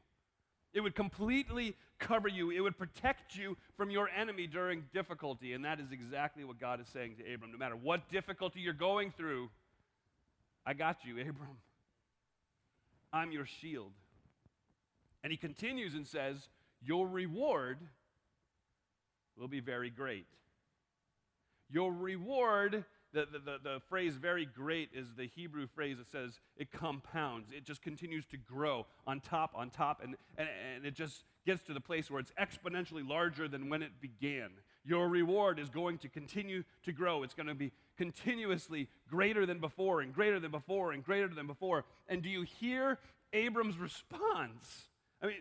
It 0.73 0.81
would 0.81 0.95
completely 0.95 1.75
cover 1.99 2.27
you, 2.27 2.51
it 2.51 2.59
would 2.59 2.77
protect 2.77 3.35
you 3.35 3.55
from 3.77 3.89
your 3.89 4.09
enemy 4.09 4.47
during 4.47 4.83
difficulty. 4.93 5.53
And 5.53 5.63
that 5.65 5.79
is 5.79 5.91
exactly 5.91 6.43
what 6.43 6.59
God 6.59 6.81
is 6.81 6.87
saying 6.87 7.15
to 7.17 7.33
Abram. 7.33 7.51
No 7.51 7.57
matter 7.57 7.75
what 7.75 8.09
difficulty 8.09 8.59
you're 8.59 8.73
going 8.73 9.11
through, 9.11 9.49
I 10.65 10.73
got 10.73 10.97
you, 11.05 11.13
Abram. 11.21 11.57
I'm 13.13 13.31
your 13.31 13.45
shield. 13.45 13.91
And 15.23 15.31
he 15.31 15.37
continues 15.37 15.93
and 15.93 16.05
says, 16.05 16.49
Your 16.81 17.07
reward 17.07 17.77
will 19.37 19.47
be 19.47 19.61
very 19.61 19.89
great. 19.89 20.25
Your 21.69 21.91
reward, 21.91 22.85
the, 23.13 23.25
the, 23.31 23.39
the, 23.39 23.57
the, 23.63 23.79
phrase 23.89 24.15
very 24.15 24.45
great 24.45 24.89
is 24.93 25.13
the 25.15 25.25
Hebrew 25.25 25.65
phrase 25.65 25.97
that 25.97 26.07
says 26.07 26.39
it 26.57 26.71
compounds. 26.71 27.49
It 27.51 27.65
just 27.65 27.81
continues 27.81 28.25
to 28.27 28.37
grow 28.37 28.85
on 29.07 29.21
top, 29.21 29.53
on 29.55 29.69
top, 29.69 30.01
and, 30.03 30.15
and, 30.37 30.47
and 30.75 30.85
it 30.85 30.93
just 30.93 31.23
gets 31.45 31.63
to 31.63 31.73
the 31.73 31.79
place 31.79 32.11
where 32.11 32.19
it's 32.19 32.33
exponentially 32.39 33.07
larger 33.07 33.47
than 33.47 33.69
when 33.69 33.81
it 33.81 33.91
began. 34.01 34.49
Your 34.85 35.07
reward 35.07 35.57
is 35.57 35.69
going 35.69 35.97
to 35.99 36.09
continue 36.09 36.63
to 36.83 36.91
grow. 36.91 37.23
It's 37.23 37.33
going 37.33 37.47
to 37.47 37.55
be 37.55 37.71
continuously 37.97 38.89
greater 39.09 39.45
than 39.45 39.59
before, 39.59 40.01
and 40.01 40.13
greater 40.13 40.39
than 40.39 40.51
before, 40.51 40.91
and 40.91 41.03
greater 41.03 41.27
than 41.27 41.47
before. 41.47 41.85
And 42.07 42.21
do 42.21 42.29
you 42.29 42.43
hear 42.43 42.99
Abram's 43.31 43.77
response? 43.77 44.89
I 45.23 45.27
mean, 45.27 45.35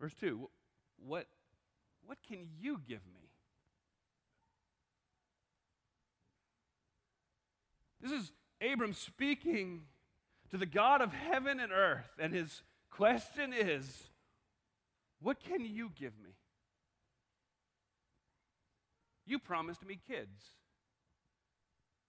verse 0.00 0.14
2 0.20 0.48
what, 1.04 1.26
what 2.06 2.18
can 2.26 2.46
you 2.60 2.80
give 2.88 3.00
me? 3.14 3.28
This 8.00 8.12
is 8.12 8.32
Abram 8.60 8.94
speaking 8.94 9.82
to 10.50 10.56
the 10.56 10.66
God 10.66 11.00
of 11.00 11.12
heaven 11.12 11.60
and 11.60 11.72
earth, 11.72 12.10
and 12.18 12.32
his 12.32 12.62
question 12.90 13.52
is, 13.52 14.04
What 15.20 15.40
can 15.40 15.64
you 15.64 15.90
give 15.98 16.12
me? 16.22 16.30
You 19.26 19.38
promised 19.38 19.84
me 19.84 19.98
kids. 20.08 20.42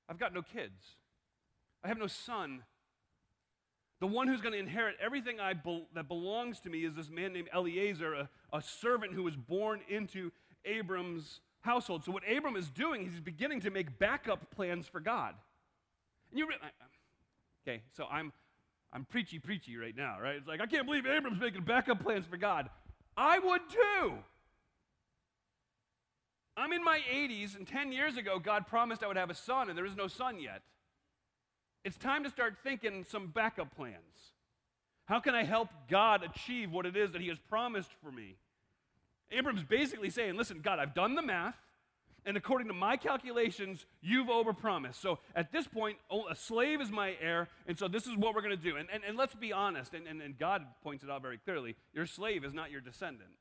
I've 0.07 0.19
got 0.19 0.33
no 0.33 0.41
kids. 0.41 0.95
I 1.83 1.87
have 1.87 1.99
no 1.99 2.07
son. 2.07 2.63
The 3.99 4.07
one 4.07 4.27
who's 4.27 4.41
going 4.41 4.53
to 4.53 4.59
inherit 4.59 4.95
everything 5.01 5.37
be- 5.63 5.87
that 5.93 6.07
belongs 6.07 6.59
to 6.61 6.69
me 6.69 6.85
is 6.85 6.95
this 6.95 7.09
man 7.09 7.33
named 7.33 7.49
Eliezer, 7.53 8.13
a, 8.13 8.29
a 8.53 8.61
servant 8.61 9.13
who 9.13 9.23
was 9.23 9.35
born 9.35 9.81
into 9.89 10.31
Abram's 10.63 11.41
household. 11.61 12.05
So, 12.05 12.11
what 12.11 12.23
Abram 12.29 12.55
is 12.55 12.69
doing, 12.69 13.05
is 13.05 13.11
he's 13.11 13.21
beginning 13.21 13.61
to 13.61 13.69
make 13.71 13.99
backup 13.99 14.51
plans 14.51 14.87
for 14.87 15.01
God. 15.01 15.35
And 16.31 16.39
you, 16.39 16.47
re- 16.47 16.55
okay, 17.67 17.81
so 17.95 18.05
I'm, 18.09 18.31
I'm 18.93 19.03
preachy, 19.03 19.37
preachy 19.37 19.75
right 19.75 19.95
now, 19.95 20.17
right? 20.21 20.35
It's 20.35 20.47
like, 20.47 20.61
I 20.61 20.65
can't 20.65 20.85
believe 20.85 21.05
Abram's 21.05 21.39
making 21.39 21.63
backup 21.63 22.01
plans 22.01 22.25
for 22.25 22.37
God. 22.37 22.69
I 23.17 23.39
would 23.39 23.61
too. 23.69 24.13
I'm 26.55 26.73
in 26.73 26.83
my 26.83 26.99
80s, 27.13 27.57
and 27.57 27.67
10 27.67 27.91
years 27.91 28.17
ago, 28.17 28.39
God 28.39 28.67
promised 28.67 29.03
I 29.03 29.07
would 29.07 29.17
have 29.17 29.29
a 29.29 29.35
son, 29.35 29.69
and 29.69 29.77
there 29.77 29.85
is 29.85 29.95
no 29.95 30.07
son 30.07 30.39
yet. 30.39 30.61
It's 31.83 31.97
time 31.97 32.23
to 32.23 32.29
start 32.29 32.57
thinking 32.63 33.05
some 33.09 33.27
backup 33.27 33.75
plans. 33.75 34.33
How 35.05 35.19
can 35.19 35.33
I 35.33 35.43
help 35.43 35.69
God 35.89 36.23
achieve 36.23 36.71
what 36.71 36.85
it 36.85 36.95
is 36.95 37.13
that 37.13 37.21
He 37.21 37.29
has 37.29 37.39
promised 37.49 37.89
for 38.03 38.11
me? 38.11 38.35
Abram's 39.31 39.63
basically 39.63 40.09
saying, 40.09 40.35
Listen, 40.35 40.59
God, 40.61 40.79
I've 40.79 40.93
done 40.93 41.15
the 41.15 41.21
math, 41.21 41.57
and 42.25 42.35
according 42.35 42.67
to 42.67 42.73
my 42.73 42.97
calculations, 42.97 43.85
you've 44.01 44.27
overpromised. 44.27 44.95
So 44.95 45.19
at 45.35 45.51
this 45.51 45.67
point, 45.67 45.97
a 46.29 46.35
slave 46.35 46.81
is 46.81 46.91
my 46.91 47.15
heir, 47.21 47.47
and 47.65 47.77
so 47.77 47.87
this 47.87 48.05
is 48.05 48.15
what 48.15 48.35
we're 48.35 48.41
going 48.41 48.57
to 48.57 48.63
do. 48.63 48.75
And, 48.75 48.87
and, 48.93 49.03
and 49.03 49.17
let's 49.17 49.35
be 49.35 49.53
honest, 49.53 49.93
and, 49.93 50.05
and, 50.05 50.21
and 50.21 50.37
God 50.37 50.63
points 50.83 51.03
it 51.03 51.09
out 51.09 51.21
very 51.21 51.37
clearly 51.37 51.75
your 51.93 52.05
slave 52.05 52.43
is 52.43 52.53
not 52.53 52.71
your 52.71 52.81
descendant. 52.81 53.31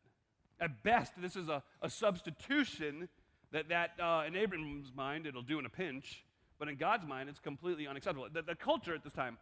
At 0.61 0.83
best, 0.83 1.13
this 1.21 1.37
is 1.37 1.49
a, 1.49 1.63
a 1.83 1.91
substitution 1.91 3.09
that, 3.53 3.69
that 3.69 3.91
uh, 4.01 4.25
in 4.27 4.37
Abram's 4.37 4.93
mind, 4.95 5.27
it'll 5.27 5.43
do 5.43 5.59
in 5.59 5.67
a 5.67 5.71
pinch, 5.71 6.25
but 6.59 6.69
in 6.69 6.77
God's 6.77 7.07
mind, 7.07 7.29
it's 7.29 7.41
completely 7.41 7.87
unacceptable. 7.87 8.29
The, 8.33 8.43
the 8.43 8.55
culture 8.55 8.95
at 8.95 9.05
this 9.05 9.13
time, 9.13 9.39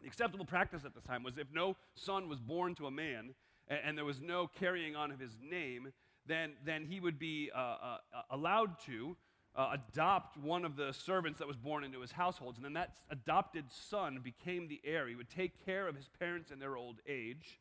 the 0.00 0.06
acceptable 0.06 0.44
practice 0.44 0.84
at 0.84 0.94
this 0.94 1.04
time 1.04 1.22
was 1.22 1.38
if 1.38 1.48
no 1.52 1.76
son 1.94 2.28
was 2.28 2.40
born 2.40 2.74
to 2.76 2.86
a 2.86 2.90
man 2.90 3.34
and, 3.68 3.80
and 3.84 3.98
there 3.98 4.04
was 4.04 4.20
no 4.20 4.46
carrying 4.46 4.96
on 4.96 5.10
of 5.10 5.18
his 5.18 5.36
name, 5.42 5.92
then, 6.26 6.52
then 6.64 6.84
he 6.84 7.00
would 7.00 7.18
be 7.18 7.50
uh, 7.54 7.58
uh, 7.58 7.98
allowed 8.30 8.80
to 8.86 9.16
uh, 9.56 9.74
adopt 9.74 10.36
one 10.36 10.64
of 10.64 10.76
the 10.76 10.92
servants 10.92 11.38
that 11.38 11.46
was 11.46 11.56
born 11.56 11.84
into 11.84 12.00
his 12.00 12.12
households. 12.12 12.58
And 12.58 12.64
then 12.64 12.72
that 12.74 12.96
adopted 13.10 13.66
son 13.70 14.20
became 14.22 14.68
the 14.68 14.80
heir. 14.84 15.06
He 15.06 15.14
would 15.14 15.30
take 15.30 15.64
care 15.64 15.86
of 15.86 15.94
his 15.94 16.08
parents 16.18 16.50
in 16.50 16.58
their 16.58 16.76
old 16.76 16.96
age. 17.06 17.60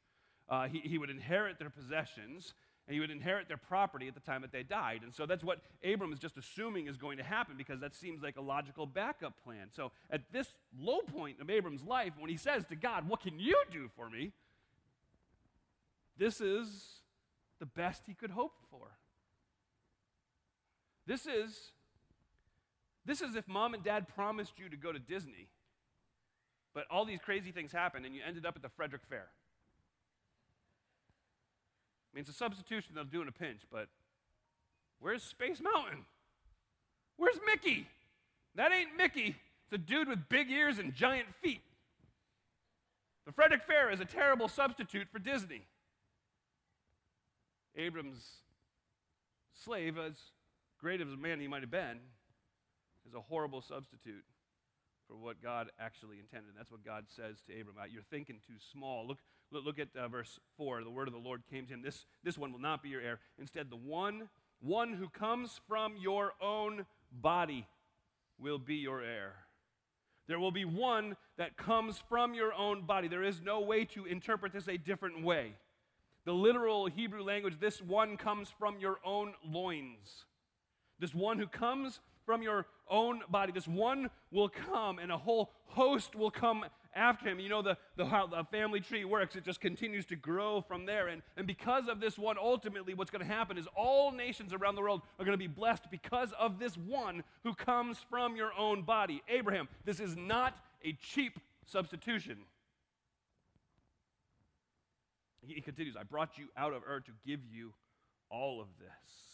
Uh, 0.49 0.67
he, 0.67 0.79
he 0.79 0.97
would 0.97 1.09
inherit 1.09 1.59
their 1.59 1.69
possessions 1.69 2.53
and 2.87 2.93
he 2.93 2.99
would 2.99 3.11
inherit 3.11 3.47
their 3.47 3.57
property 3.57 4.07
at 4.07 4.13
the 4.13 4.19
time 4.19 4.41
that 4.41 4.51
they 4.51 4.63
died. 4.63 5.01
And 5.03 5.13
so 5.13 5.25
that's 5.25 5.43
what 5.43 5.59
Abram 5.83 6.11
is 6.11 6.19
just 6.19 6.37
assuming 6.37 6.87
is 6.87 6.97
going 6.97 7.17
to 7.17 7.23
happen 7.23 7.55
because 7.57 7.79
that 7.79 7.95
seems 7.95 8.21
like 8.21 8.35
a 8.35 8.41
logical 8.41 8.85
backup 8.85 9.41
plan. 9.43 9.67
So 9.71 9.91
at 10.09 10.21
this 10.33 10.47
low 10.77 10.99
point 10.99 11.39
of 11.39 11.49
Abram's 11.49 11.83
life, 11.83 12.13
when 12.19 12.29
he 12.29 12.37
says 12.37 12.65
to 12.65 12.75
God, 12.75 13.07
What 13.07 13.21
can 13.21 13.39
you 13.39 13.61
do 13.71 13.89
for 13.95 14.09
me? 14.09 14.33
This 16.17 16.41
is 16.41 17.01
the 17.59 17.65
best 17.65 18.03
he 18.05 18.13
could 18.13 18.31
hope 18.31 18.53
for. 18.69 18.97
This 21.05 21.25
is 21.25 21.71
this 23.05 23.21
is 23.21 23.35
if 23.35 23.47
mom 23.47 23.73
and 23.73 23.83
dad 23.83 24.07
promised 24.07 24.57
you 24.57 24.69
to 24.69 24.77
go 24.77 24.91
to 24.91 24.99
Disney, 24.99 25.49
but 26.73 26.85
all 26.89 27.05
these 27.05 27.19
crazy 27.19 27.51
things 27.51 27.71
happened 27.71 28.05
and 28.05 28.15
you 28.15 28.21
ended 28.25 28.45
up 28.45 28.55
at 28.55 28.61
the 28.61 28.69
Frederick 28.69 29.01
Fair. 29.09 29.27
I 32.13 32.17
mean, 32.17 32.21
it's 32.21 32.29
a 32.29 32.33
substitution 32.33 32.93
they'll 32.93 33.05
do 33.05 33.21
in 33.21 33.27
a 33.27 33.31
pinch, 33.31 33.61
but 33.71 33.87
where's 34.99 35.23
Space 35.23 35.59
Mountain? 35.59 36.05
Where's 37.17 37.39
Mickey? 37.45 37.87
That 38.55 38.71
ain't 38.71 38.95
Mickey. 38.95 39.35
It's 39.65 39.73
a 39.73 39.77
dude 39.79 40.07
with 40.07 40.29
big 40.29 40.51
ears 40.51 40.77
and 40.77 40.93
giant 40.93 41.27
feet. 41.41 41.61
The 43.25 43.31
Frederick 43.31 43.63
Fair 43.63 43.89
is 43.89 43.99
a 43.99 44.05
terrible 44.05 44.47
substitute 44.47 45.07
for 45.11 45.17
Disney. 45.17 45.63
Abram's 47.75 48.23
slave, 49.63 49.97
as 49.97 50.13
great 50.79 51.01
as 51.01 51.07
a 51.11 51.17
man 51.17 51.39
he 51.39 51.47
might 51.47 51.61
have 51.61 51.71
been, 51.71 51.99
is 53.07 53.15
a 53.15 53.21
horrible 53.21 53.61
substitute 53.61 54.23
for 55.07 55.15
what 55.15 55.41
God 55.41 55.69
actually 55.79 56.19
intended. 56.19 56.53
That's 56.57 56.71
what 56.71 56.85
God 56.85 57.05
says 57.07 57.37
to 57.47 57.59
Abram. 57.59 57.77
Ah, 57.79 57.85
you're 57.89 58.03
thinking 58.03 58.39
too 58.45 58.59
small. 58.71 59.07
Look, 59.07 59.19
look, 59.53 59.79
at 59.79 59.89
uh, 59.95 60.07
verse 60.07 60.39
4. 60.57 60.83
The 60.83 60.89
word 60.89 61.07
of 61.07 61.13
the 61.13 61.19
Lord 61.19 61.43
came 61.49 61.65
to 61.67 61.73
him. 61.73 61.81
This, 61.81 62.05
this 62.23 62.37
one 62.37 62.51
will 62.51 62.59
not 62.59 62.81
be 62.81 62.89
your 62.89 63.01
heir. 63.01 63.19
Instead, 63.37 63.69
the 63.69 63.75
one, 63.75 64.29
one 64.61 64.93
who 64.93 65.09
comes 65.09 65.59
from 65.67 65.95
your 65.97 66.33
own 66.41 66.85
body 67.11 67.67
will 68.39 68.59
be 68.59 68.75
your 68.75 69.01
heir. 69.01 69.33
There 70.27 70.39
will 70.39 70.51
be 70.51 70.65
one 70.65 71.15
that 71.37 71.57
comes 71.57 72.01
from 72.09 72.33
your 72.33 72.53
own 72.53 72.85
body. 72.85 73.07
There 73.07 73.23
is 73.23 73.41
no 73.41 73.61
way 73.61 73.85
to 73.85 74.05
interpret 74.05 74.53
this 74.53 74.67
a 74.67 74.77
different 74.77 75.23
way. 75.23 75.53
The 76.25 76.33
literal 76.33 76.87
Hebrew 76.87 77.23
language, 77.23 77.59
this 77.59 77.81
one 77.81 78.15
comes 78.15 78.49
from 78.57 78.79
your 78.79 78.99
own 79.05 79.33
loins. 79.45 80.25
This 80.99 81.13
one 81.13 81.37
who 81.37 81.47
comes 81.47 81.99
from 82.25 82.41
your 82.41 82.65
own 82.89 83.21
body. 83.29 83.51
This 83.51 83.67
one 83.67 84.09
will 84.31 84.49
come, 84.49 84.99
and 84.99 85.11
a 85.11 85.17
whole 85.17 85.51
host 85.65 86.15
will 86.15 86.31
come 86.31 86.65
after 86.95 87.27
him. 87.27 87.39
You 87.39 87.49
know 87.49 87.61
the, 87.61 87.77
the, 87.95 88.05
how 88.05 88.27
the 88.27 88.43
family 88.51 88.79
tree 88.79 89.05
works, 89.05 89.35
it 89.35 89.43
just 89.43 89.61
continues 89.61 90.05
to 90.07 90.15
grow 90.15 90.61
from 90.61 90.85
there. 90.85 91.07
And, 91.07 91.21
and 91.37 91.47
because 91.47 91.87
of 91.87 91.99
this 91.99 92.17
one, 92.17 92.37
ultimately, 92.37 92.93
what's 92.93 93.11
going 93.11 93.25
to 93.25 93.31
happen 93.31 93.57
is 93.57 93.67
all 93.75 94.11
nations 94.11 94.53
around 94.53 94.75
the 94.75 94.81
world 94.81 95.01
are 95.19 95.25
going 95.25 95.37
to 95.37 95.37
be 95.37 95.47
blessed 95.47 95.89
because 95.89 96.31
of 96.39 96.59
this 96.59 96.75
one 96.77 97.23
who 97.43 97.53
comes 97.53 97.97
from 98.09 98.35
your 98.35 98.51
own 98.57 98.83
body. 98.83 99.23
Abraham, 99.27 99.67
this 99.85 99.99
is 99.99 100.15
not 100.15 100.57
a 100.83 100.93
cheap 100.93 101.39
substitution. 101.65 102.37
He 105.45 105.59
continues, 105.61 105.95
I 105.99 106.03
brought 106.03 106.37
you 106.37 106.47
out 106.55 106.73
of 106.73 106.83
Ur 106.87 107.01
to 107.01 107.11
give 107.25 107.41
you 107.51 107.73
all 108.29 108.61
of 108.61 108.67
this. 108.79 109.32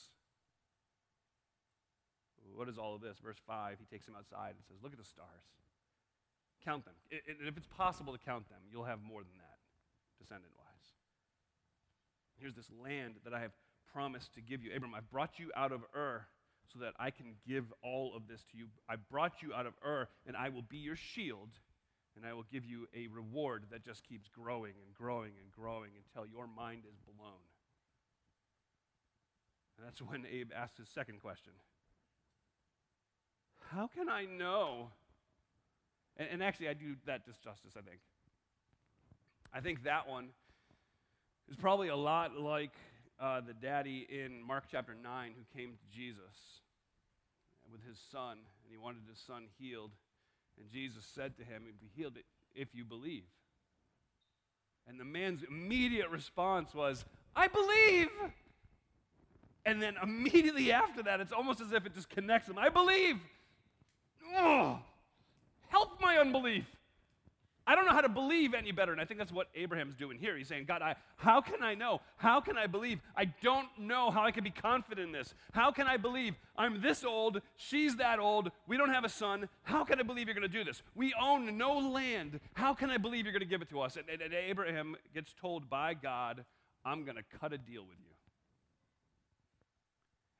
What 2.55 2.69
is 2.69 2.77
all 2.77 2.95
of 2.95 3.01
this? 3.01 3.17
Verse 3.23 3.37
5, 3.47 3.77
he 3.79 3.85
takes 3.85 4.07
him 4.07 4.15
outside 4.17 4.55
and 4.55 4.63
says, 4.67 4.77
Look 4.81 4.93
at 4.93 4.99
the 4.99 5.05
stars. 5.05 5.47
Count 6.63 6.85
them. 6.85 6.95
And 7.11 7.47
if 7.47 7.55
it's 7.57 7.67
possible 7.67 8.11
to 8.13 8.19
count 8.19 8.49
them, 8.49 8.59
you'll 8.69 8.83
have 8.83 9.01
more 9.01 9.21
than 9.21 9.37
that, 9.37 9.59
descendant 10.19 10.51
wise. 10.57 10.65
Here's 12.37 12.53
this 12.53 12.71
land 12.83 13.15
that 13.23 13.33
I 13.33 13.39
have 13.39 13.51
promised 13.93 14.33
to 14.35 14.41
give 14.41 14.63
you. 14.63 14.71
Abram, 14.75 14.93
I 14.93 14.99
brought 14.99 15.39
you 15.39 15.51
out 15.55 15.71
of 15.71 15.81
Ur 15.95 16.25
so 16.71 16.79
that 16.79 16.93
I 16.99 17.11
can 17.11 17.35
give 17.47 17.65
all 17.83 18.13
of 18.15 18.27
this 18.27 18.43
to 18.51 18.57
you. 18.57 18.67
I 18.87 18.95
brought 18.97 19.41
you 19.41 19.53
out 19.53 19.65
of 19.65 19.73
Ur, 19.85 20.07
and 20.27 20.35
I 20.37 20.49
will 20.49 20.61
be 20.61 20.77
your 20.77 20.95
shield, 20.95 21.49
and 22.15 22.25
I 22.25 22.33
will 22.33 22.45
give 22.51 22.65
you 22.65 22.87
a 22.95 23.07
reward 23.07 23.65
that 23.71 23.83
just 23.83 24.07
keeps 24.07 24.27
growing 24.27 24.73
and 24.85 24.93
growing 24.93 25.31
and 25.41 25.51
growing 25.51 25.91
until 25.95 26.27
your 26.29 26.47
mind 26.47 26.83
is 26.89 26.99
blown. 26.99 27.41
And 29.77 29.87
that's 29.87 30.01
when 30.01 30.25
Abe 30.29 30.51
asked 30.55 30.77
his 30.77 30.89
second 30.89 31.21
question 31.21 31.53
how 33.71 33.87
can 33.87 34.09
I 34.09 34.25
know? 34.25 34.89
And, 36.17 36.27
and 36.33 36.43
actually, 36.43 36.69
I 36.69 36.73
do 36.73 36.95
that 37.05 37.27
disjustice, 37.27 37.77
I 37.77 37.81
think. 37.81 37.99
I 39.53 39.61
think 39.61 39.83
that 39.83 40.07
one 40.07 40.29
is 41.49 41.55
probably 41.55 41.87
a 41.87 41.95
lot 41.95 42.37
like 42.37 42.71
uh, 43.19 43.41
the 43.41 43.53
daddy 43.53 44.07
in 44.09 44.41
Mark 44.43 44.65
chapter 44.71 44.95
9 45.01 45.31
who 45.35 45.59
came 45.59 45.71
to 45.71 45.97
Jesus 45.97 46.61
with 47.71 47.85
his 47.87 47.97
son, 48.11 48.31
and 48.31 48.71
he 48.71 48.77
wanted 48.77 49.01
his 49.09 49.19
son 49.19 49.45
healed. 49.57 49.91
And 50.57 50.69
Jesus 50.71 51.03
said 51.15 51.37
to 51.37 51.43
him, 51.43 51.63
Be 51.79 51.89
healed. 51.95 52.17
if 52.53 52.69
you 52.73 52.83
believe. 52.83 53.23
And 54.87 54.99
the 54.99 55.05
man's 55.05 55.43
immediate 55.43 56.09
response 56.09 56.73
was, 56.73 57.05
I 57.35 57.47
believe. 57.47 58.09
And 59.65 59.81
then 59.81 59.95
immediately 60.01 60.71
after 60.71 61.03
that, 61.03 61.19
it's 61.19 61.31
almost 61.31 61.61
as 61.61 61.71
if 61.71 61.85
it 61.85 61.93
just 61.93 62.09
connects 62.09 62.49
him. 62.49 62.57
I 62.57 62.69
believe. 62.69 63.17
Oh, 64.35 64.79
help 65.69 66.01
my 66.01 66.17
unbelief. 66.17 66.65
I 67.69 67.75
don't 67.75 67.85
know 67.85 67.93
how 67.93 68.01
to 68.01 68.09
believe 68.09 68.55
any 68.55 68.71
better. 68.71 68.91
And 68.91 68.99
I 68.99 69.05
think 69.05 69.19
that's 69.19 69.31
what 69.31 69.47
Abraham's 69.53 69.93
doing 69.93 70.17
here. 70.17 70.35
He's 70.35 70.47
saying, 70.47 70.65
God, 70.65 70.81
I, 70.81 70.95
how 71.17 71.39
can 71.39 71.61
I 71.61 71.75
know? 71.75 72.01
How 72.17 72.41
can 72.41 72.57
I 72.57 72.65
believe? 72.65 72.99
I 73.15 73.25
don't 73.43 73.67
know 73.77 74.09
how 74.09 74.23
I 74.23 74.31
can 74.31 74.43
be 74.43 74.49
confident 74.49 75.05
in 75.05 75.11
this. 75.13 75.35
How 75.51 75.69
can 75.69 75.85
I 75.85 75.95
believe? 75.95 76.33
I'm 76.57 76.81
this 76.81 77.03
old. 77.03 77.41
She's 77.57 77.97
that 77.97 78.17
old. 78.17 78.49
We 78.67 78.75
don't 78.75 78.89
have 78.89 79.05
a 79.05 79.09
son. 79.09 79.49
How 79.61 79.83
can 79.83 79.99
I 79.99 80.01
believe 80.01 80.25
you're 80.25 80.33
going 80.33 80.49
to 80.51 80.57
do 80.57 80.63
this? 80.63 80.81
We 80.95 81.13
own 81.21 81.59
no 81.59 81.77
land. 81.77 82.39
How 82.53 82.73
can 82.73 82.89
I 82.89 82.97
believe 82.97 83.25
you're 83.25 83.33
going 83.33 83.41
to 83.41 83.45
give 83.45 83.61
it 83.61 83.69
to 83.69 83.81
us? 83.81 83.97
And, 83.97 84.09
and, 84.09 84.19
and 84.19 84.33
Abraham 84.33 84.95
gets 85.13 85.35
told 85.39 85.69
by 85.69 85.93
God, 85.93 86.45
I'm 86.83 87.03
going 87.03 87.17
to 87.17 87.37
cut 87.39 87.53
a 87.53 87.59
deal 87.59 87.83
with 87.83 87.99
you. 87.99 88.15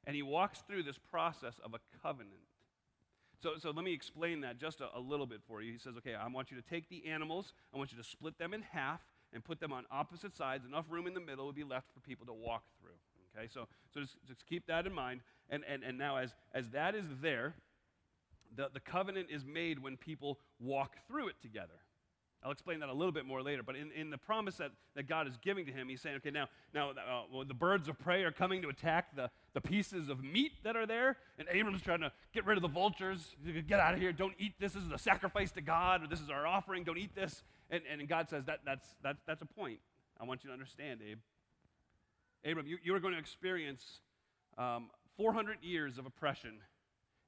And 0.08 0.16
he 0.16 0.24
walks 0.24 0.64
through 0.68 0.82
this 0.82 0.98
process 0.98 1.60
of 1.64 1.76
a 1.76 1.80
covenant. 2.02 2.49
So, 3.42 3.54
so 3.58 3.72
let 3.72 3.86
me 3.86 3.94
explain 3.94 4.42
that 4.42 4.60
just 4.60 4.82
a, 4.82 4.90
a, 4.98 5.00
little 5.00 5.26
bit 5.26 5.42
for 5.48 5.62
you. 5.62 5.72
He 5.72 5.78
says, 5.78 5.96
okay, 5.98 6.14
I 6.14 6.28
want 6.28 6.52
you 6.52 6.58
to 6.58 6.64
take 6.64 6.90
the 6.90 7.06
animals, 7.08 7.54
I 7.74 7.78
want 7.78 7.92
you 7.92 7.98
to 7.98 8.04
split 8.04 8.38
them 8.38 8.54
in 8.54 8.64
half 8.64 9.02
and 9.34 9.44
put 9.44 9.60
them 9.60 9.72
on 9.72 9.86
opposite 9.92 10.36
sides. 10.36 10.66
Enough 10.66 10.86
room 10.90 11.08
in 11.08 11.14
the 11.14 11.22
middle 11.22 11.46
would 11.46 11.56
be 11.56 11.64
left 11.64 11.88
for 11.94 12.02
people 12.02 12.26
to 12.26 12.34
walk 12.34 12.64
through. 12.82 12.92
Okay, 13.38 13.48
so, 13.52 13.68
so 13.94 14.02
just, 14.02 14.18
just 14.28 14.46
keep 14.46 14.66
that 14.68 14.86
in 14.86 14.94
mind. 14.94 15.22
And, 15.50 15.64
and, 15.68 15.84
and 15.84 15.98
now, 15.98 16.18
as, 16.18 16.34
as 16.54 16.70
that 16.72 16.96
is 16.96 17.06
there, 17.22 17.56
the, 18.56 18.70
the 18.74 18.80
covenant 18.80 19.28
is 19.32 19.46
made 19.46 19.80
when 19.82 19.98
people 19.98 20.40
walk 20.60 20.98
through 21.08 21.30
it 21.30 21.36
together. 21.42 21.80
I'll 22.44 22.52
explain 22.52 22.80
that 22.80 22.90
a 22.90 22.94
little 22.94 23.12
bit 23.12 23.26
more 23.26 23.42
later. 23.42 23.64
But 23.64 23.76
in, 23.76 23.92
in 23.92 24.10
the 24.10 24.18
promise 24.18 24.56
that, 24.58 24.72
that 24.96 25.08
God 25.08 25.28
is 25.28 25.38
giving 25.38 25.66
to 25.66 25.72
him, 25.72 25.90
he's 25.90 26.02
saying, 26.02 26.16
okay, 26.18 26.32
now, 26.32 26.48
now 26.74 26.92
uh, 26.92 27.24
well, 27.32 27.44
the 27.46 27.54
birds 27.54 27.90
of 27.90 28.00
prey 28.00 28.24
are 28.24 28.32
coming 28.32 28.62
to 28.62 28.70
attack 28.70 29.16
the, 29.16 29.30
the 29.54 29.62
pieces 29.62 30.10
of 30.10 30.24
meat 30.24 30.52
that 30.64 30.76
are 30.76 30.86
there. 30.86 31.18
And 31.38 31.48
Abram's 31.52 31.82
trying 31.82 32.02
to 32.02 32.12
get 32.34 32.46
rid 32.46 32.58
of 32.58 32.62
the 32.62 32.68
vultures. 32.68 33.36
Get 33.68 33.80
out 33.80 33.94
of 33.94 34.00
here. 34.00 34.12
Don't 34.12 34.36
eat 34.38 34.54
this. 34.60 34.74
This 34.74 34.84
is 34.84 34.92
a 34.92 34.98
sacrifice 34.98 35.52
to 35.54 35.62
God, 35.62 36.04
or 36.04 36.08
this 36.08 36.22
is 36.22 36.30
our 36.30 36.46
offering. 36.46 36.84
Don't 36.84 36.98
eat 36.98 37.16
this. 37.16 37.44
And, 37.70 37.82
and 37.92 38.08
God 38.08 38.30
says, 38.30 38.46
that, 38.46 38.60
that's, 38.66 38.88
that, 39.04 39.18
that's 39.28 39.42
a 39.42 39.46
point. 39.46 39.80
I 40.20 40.26
want 40.26 40.44
you 40.44 40.50
to 40.50 40.54
understand, 40.54 41.00
Abe. 41.08 41.20
Abram, 42.46 42.68
you, 42.68 42.78
you 42.84 42.96
are 42.96 43.00
going 43.00 43.14
to 43.14 43.20
experience 43.20 44.00
um, 44.58 44.90
400 45.18 45.58
years 45.62 45.98
of 45.98 46.06
oppression 46.06 46.60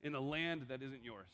in 0.03 0.15
a 0.15 0.21
land 0.21 0.65
that 0.69 0.81
isn't 0.81 1.03
yours. 1.03 1.27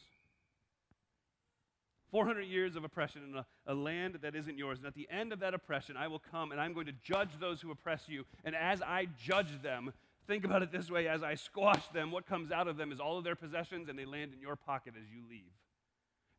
400 2.11 2.43
years 2.43 2.75
of 2.75 2.83
oppression 2.83 3.21
in 3.29 3.37
a, 3.37 3.45
a, 3.65 3.75
land 3.75 4.19
that 4.21 4.35
isn't 4.35 4.57
yours. 4.57 4.77
And 4.77 4.87
at 4.87 4.95
the 4.95 5.07
end 5.11 5.33
of 5.33 5.39
that 5.41 5.53
oppression, 5.53 5.97
I 5.97 6.07
will 6.07 6.21
come 6.31 6.51
and 6.51 6.61
I'm 6.61 6.73
going 6.73 6.85
to 6.85 6.93
judge 7.03 7.31
those 7.39 7.61
who 7.61 7.69
oppress 7.69 8.03
you. 8.07 8.23
And 8.45 8.55
as 8.55 8.81
I 8.81 9.07
judge 9.21 9.61
them, 9.61 9.91
think 10.27 10.43
about 10.43 10.61
it 10.61 10.71
this 10.71 10.91
way 10.91 11.07
as 11.07 11.23
I 11.23 11.35
squash 11.35 11.87
them, 11.89 12.11
what 12.11 12.27
comes 12.27 12.51
out 12.51 12.67
of 12.67 12.77
them 12.77 12.91
is 12.91 12.99
all 12.99 13.17
of 13.17 13.23
their 13.23 13.35
possessions 13.35 13.89
and 13.89 13.97
they 13.97 14.05
land 14.05 14.33
in 14.33 14.41
your 14.41 14.55
pocket 14.55 14.93
as 14.97 15.09
you 15.09 15.23
leave. 15.29 15.51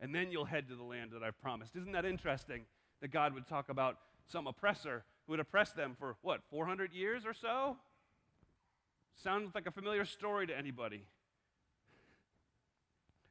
And 0.00 0.14
then 0.14 0.30
you'll 0.30 0.44
head 0.44 0.68
to 0.68 0.76
the 0.76 0.82
land 0.82 1.10
that 1.12 1.22
I've 1.22 1.40
promised. 1.40 1.74
Isn't 1.74 1.92
that 1.92 2.04
interesting 2.04 2.66
that 3.00 3.08
God 3.08 3.34
would 3.34 3.46
talk 3.46 3.68
about 3.68 3.98
some 4.26 4.46
oppressor 4.46 5.04
who 5.26 5.32
would 5.32 5.40
oppress 5.40 5.72
them 5.72 5.96
for 5.98 6.16
what, 6.22 6.42
400 6.50 6.92
years 6.92 7.26
or 7.26 7.32
so? 7.32 7.76
Sounds 9.16 9.54
like 9.54 9.66
a 9.66 9.72
familiar 9.72 10.04
story 10.04 10.46
to 10.46 10.56
anybody. 10.56 11.04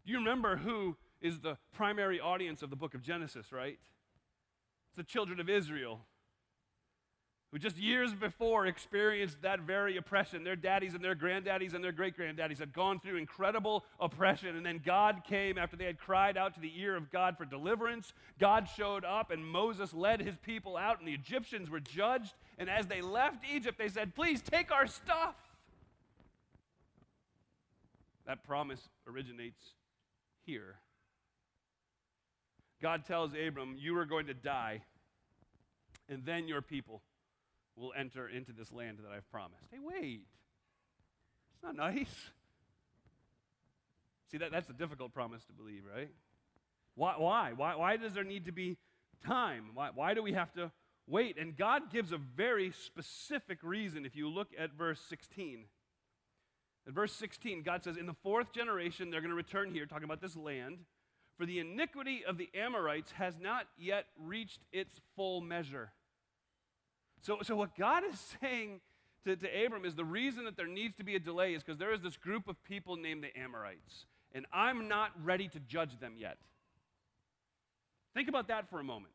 Do 0.05 0.11
you 0.11 0.17
remember 0.17 0.57
who 0.57 0.97
is 1.21 1.39
the 1.39 1.57
primary 1.73 2.19
audience 2.19 2.61
of 2.61 2.69
the 2.69 2.75
book 2.75 2.93
of 2.93 3.01
Genesis, 3.01 3.51
right? 3.51 3.77
It's 4.89 4.97
the 4.97 5.03
children 5.03 5.39
of 5.39 5.49
Israel 5.49 6.01
who 7.51 7.59
just 7.59 7.77
years 7.77 8.13
before 8.13 8.65
experienced 8.65 9.41
that 9.41 9.62
very 9.62 9.95
oppression. 9.95 10.43
Their 10.43 10.57
daddies 10.57 10.93
and 10.93 11.03
their 11.03 11.15
granddaddies 11.15 11.73
and 11.73 11.81
their 11.83 11.93
great 11.93 12.17
granddaddies 12.17 12.60
had 12.60 12.73
gone 12.73 12.99
through 12.99 13.15
incredible 13.15 13.86
oppression. 13.99 14.57
And 14.57 14.65
then 14.65 14.81
God 14.83 15.23
came 15.25 15.57
after 15.57 15.77
they 15.77 15.86
had 15.86 15.97
cried 15.97 16.38
out 16.38 16.55
to 16.55 16.60
the 16.60 16.71
ear 16.77 16.95
of 16.95 17.10
God 17.10 17.38
for 17.38 17.45
deliverance. 17.45 18.12
God 18.38 18.67
showed 18.75 19.05
up 19.05 19.31
and 19.31 19.45
Moses 19.45 19.93
led 19.93 20.21
his 20.21 20.36
people 20.38 20.75
out, 20.75 20.99
and 20.99 21.07
the 21.07 21.13
Egyptians 21.13 21.69
were 21.69 21.79
judged. 21.79 22.33
And 22.57 22.69
as 22.69 22.88
they 22.88 23.01
left 23.01 23.45
Egypt, 23.49 23.77
they 23.77 23.89
said, 23.89 24.13
Please 24.13 24.41
take 24.41 24.71
our 24.71 24.88
stuff. 24.88 25.36
That 28.25 28.43
promise 28.43 28.89
originates 29.07 29.62
here 30.45 30.75
God 32.81 33.05
tells 33.05 33.33
Abram, 33.33 33.75
You 33.77 33.97
are 33.97 34.05
going 34.05 34.27
to 34.27 34.33
die, 34.33 34.81
and 36.10 36.25
then 36.25 36.47
your 36.47 36.62
people 36.62 37.01
will 37.77 37.93
enter 37.97 38.27
into 38.27 38.51
this 38.51 38.71
land 38.71 38.99
that 39.03 39.15
I've 39.15 39.29
promised. 39.29 39.67
Hey, 39.71 39.77
wait. 39.81 40.21
It's 41.53 41.63
not 41.63 41.75
nice. 41.75 42.31
See, 44.31 44.37
that, 44.39 44.51
that's 44.51 44.69
a 44.69 44.73
difficult 44.73 45.13
promise 45.13 45.43
to 45.45 45.53
believe, 45.53 45.83
right? 45.95 46.09
Why? 46.95 47.13
Why? 47.17 47.53
Why, 47.55 47.75
why 47.75 47.97
does 47.97 48.13
there 48.13 48.23
need 48.23 48.45
to 48.45 48.51
be 48.51 48.77
time? 49.25 49.71
Why, 49.73 49.89
why 49.93 50.13
do 50.13 50.23
we 50.23 50.33
have 50.33 50.51
to 50.53 50.71
wait? 51.07 51.37
And 51.37 51.55
God 51.55 51.91
gives 51.91 52.11
a 52.11 52.17
very 52.17 52.71
specific 52.71 53.59
reason 53.61 54.05
if 54.05 54.15
you 54.15 54.27
look 54.27 54.49
at 54.57 54.73
verse 54.73 54.99
16. 55.07 55.65
At 56.87 56.93
verse 56.93 57.13
16, 57.13 57.63
God 57.63 57.83
says, 57.83 57.97
In 57.97 58.05
the 58.05 58.15
fourth 58.23 58.51
generation, 58.53 59.11
they're 59.11 59.21
going 59.21 59.29
to 59.29 59.35
return 59.35 59.71
here, 59.71 59.85
talking 59.85 60.05
about 60.05 60.21
this 60.21 60.35
land. 60.35 60.79
For 61.37 61.45
the 61.45 61.59
iniquity 61.59 62.23
of 62.27 62.37
the 62.37 62.49
Amorites 62.55 63.11
has 63.11 63.35
not 63.39 63.67
yet 63.77 64.05
reached 64.19 64.61
its 64.71 64.99
full 65.15 65.39
measure. 65.39 65.91
So, 67.21 67.39
so 67.43 67.56
what 67.56 67.75
God 67.77 68.03
is 68.10 68.19
saying 68.41 68.82
to, 69.25 69.36
to 69.36 69.65
Abram 69.65 69.86
is 69.86 69.95
the 69.95 70.06
reason 70.06 70.45
that 70.45 70.56
there 70.56 70.67
needs 70.67 70.95
to 70.97 71.03
be 71.03 71.15
a 71.15 71.19
delay 71.19 71.53
is 71.53 71.63
because 71.63 71.77
there 71.77 71.93
is 71.93 72.01
this 72.01 72.17
group 72.17 72.47
of 72.47 72.62
people 72.63 72.95
named 72.95 73.23
the 73.23 73.38
Amorites, 73.38 74.06
and 74.34 74.45
I'm 74.53 74.88
not 74.88 75.12
ready 75.23 75.47
to 75.49 75.60
judge 75.60 75.99
them 75.99 76.13
yet. 76.17 76.38
Think 78.13 78.30
about 78.30 78.47
that 78.47 78.69
for 78.69 78.80
a 78.80 78.84
moment. 78.84 79.13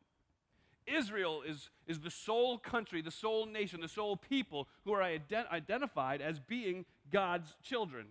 Israel 0.85 1.41
is, 1.47 1.69
is 1.87 1.99
the 1.99 2.11
sole 2.11 2.57
country, 2.57 3.01
the 3.01 3.11
sole 3.11 3.45
nation, 3.45 3.81
the 3.81 3.87
sole 3.87 4.17
people 4.17 4.67
who 4.83 4.93
are 4.93 5.01
ident- 5.01 5.49
identified 5.49 6.21
as 6.21 6.39
being 6.39 6.85
God's 7.11 7.55
children. 7.63 8.07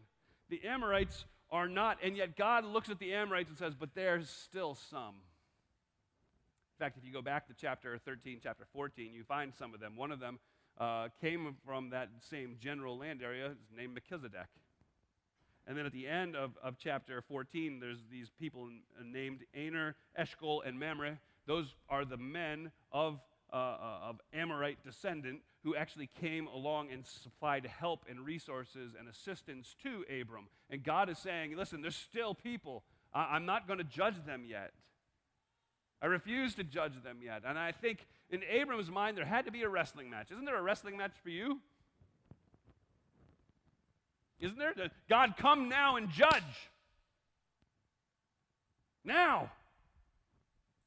The 0.49 0.63
Amorites 0.65 1.25
are 1.51 1.69
not. 1.69 1.99
And 2.03 2.17
yet 2.17 2.37
God 2.37 2.65
looks 2.65 2.89
at 2.89 2.99
the 2.99 3.13
Amorites 3.13 3.51
and 3.51 3.59
says, 3.59 3.75
but 3.79 3.91
there's 3.95 4.29
still 4.29 4.75
some. 4.75 5.15
In 6.83 6.87
fact, 6.87 6.99
if 6.99 7.05
you 7.07 7.13
go 7.13 7.23
back 7.23 7.47
to 7.47 7.55
chapter 7.55 7.97
13, 7.97 8.41
chapter 8.43 8.65
14, 8.73 9.15
you 9.15 9.23
find 9.23 9.55
some 9.55 9.73
of 9.73 9.79
them. 9.79 9.95
One 9.95 10.11
of 10.11 10.19
them 10.19 10.41
uh, 10.81 11.11
came 11.21 11.55
from 11.65 11.91
that 11.91 12.09
same 12.29 12.57
general 12.59 12.99
land 12.99 13.23
area, 13.23 13.53
named 13.73 13.95
Melchizedek. 13.95 14.49
And 15.65 15.79
then 15.79 15.87
at 15.87 15.93
the 15.93 16.09
end 16.09 16.35
of, 16.35 16.59
of 16.61 16.75
chapter 16.79 17.23
14, 17.23 17.79
there's 17.79 18.01
these 18.11 18.31
people 18.31 18.69
named 19.01 19.45
Aner, 19.55 19.95
Eshcol, 20.17 20.63
and 20.63 20.77
Mamre. 20.77 21.21
Those 21.47 21.77
are 21.89 22.05
the 22.05 22.17
men 22.17 22.73
of, 22.91 23.21
uh, 23.53 23.57
uh, 23.57 23.99
of 24.03 24.21
Amorite 24.33 24.83
descendant 24.83 25.43
who 25.63 25.77
actually 25.77 26.11
came 26.21 26.49
along 26.49 26.91
and 26.91 27.07
supplied 27.07 27.65
help 27.65 28.07
and 28.11 28.27
resources 28.27 28.97
and 28.99 29.09
assistance 29.09 29.77
to 29.85 30.05
Abram. 30.21 30.49
And 30.69 30.83
God 30.83 31.09
is 31.09 31.19
saying, 31.19 31.57
listen, 31.57 31.81
there's 31.81 31.95
still 31.95 32.35
people. 32.35 32.83
I- 33.15 33.37
I'm 33.37 33.47
not 33.47 33.69
going 33.69 33.79
to 33.79 33.85
judge 33.85 34.17
them 34.27 34.43
yet. 34.45 34.73
I 36.03 36.07
refuse 36.07 36.57
to 36.57 36.65
judge 36.65 37.01
them 37.05 37.19
yet. 37.23 37.43
And 37.47 37.57
I 37.57 37.71
think 37.71 38.05
in 38.29 38.43
Abram's 38.51 38.91
mind, 38.91 39.17
there 39.17 39.25
had 39.25 39.45
to 39.45 39.53
be 39.53 39.63
a 39.63 39.69
wrestling 39.69 40.11
match. 40.11 40.33
Isn't 40.33 40.45
there 40.45 40.59
a 40.59 40.63
wrestling 40.63 40.97
match 40.97 41.13
for 41.23 41.31
you? 41.31 41.61
Isn't 44.41 44.59
there? 44.59 44.75
God, 45.09 45.35
come 45.39 45.69
now 45.69 45.97
and 45.97 46.11
judge. 46.11 46.43
Now. 49.05 49.53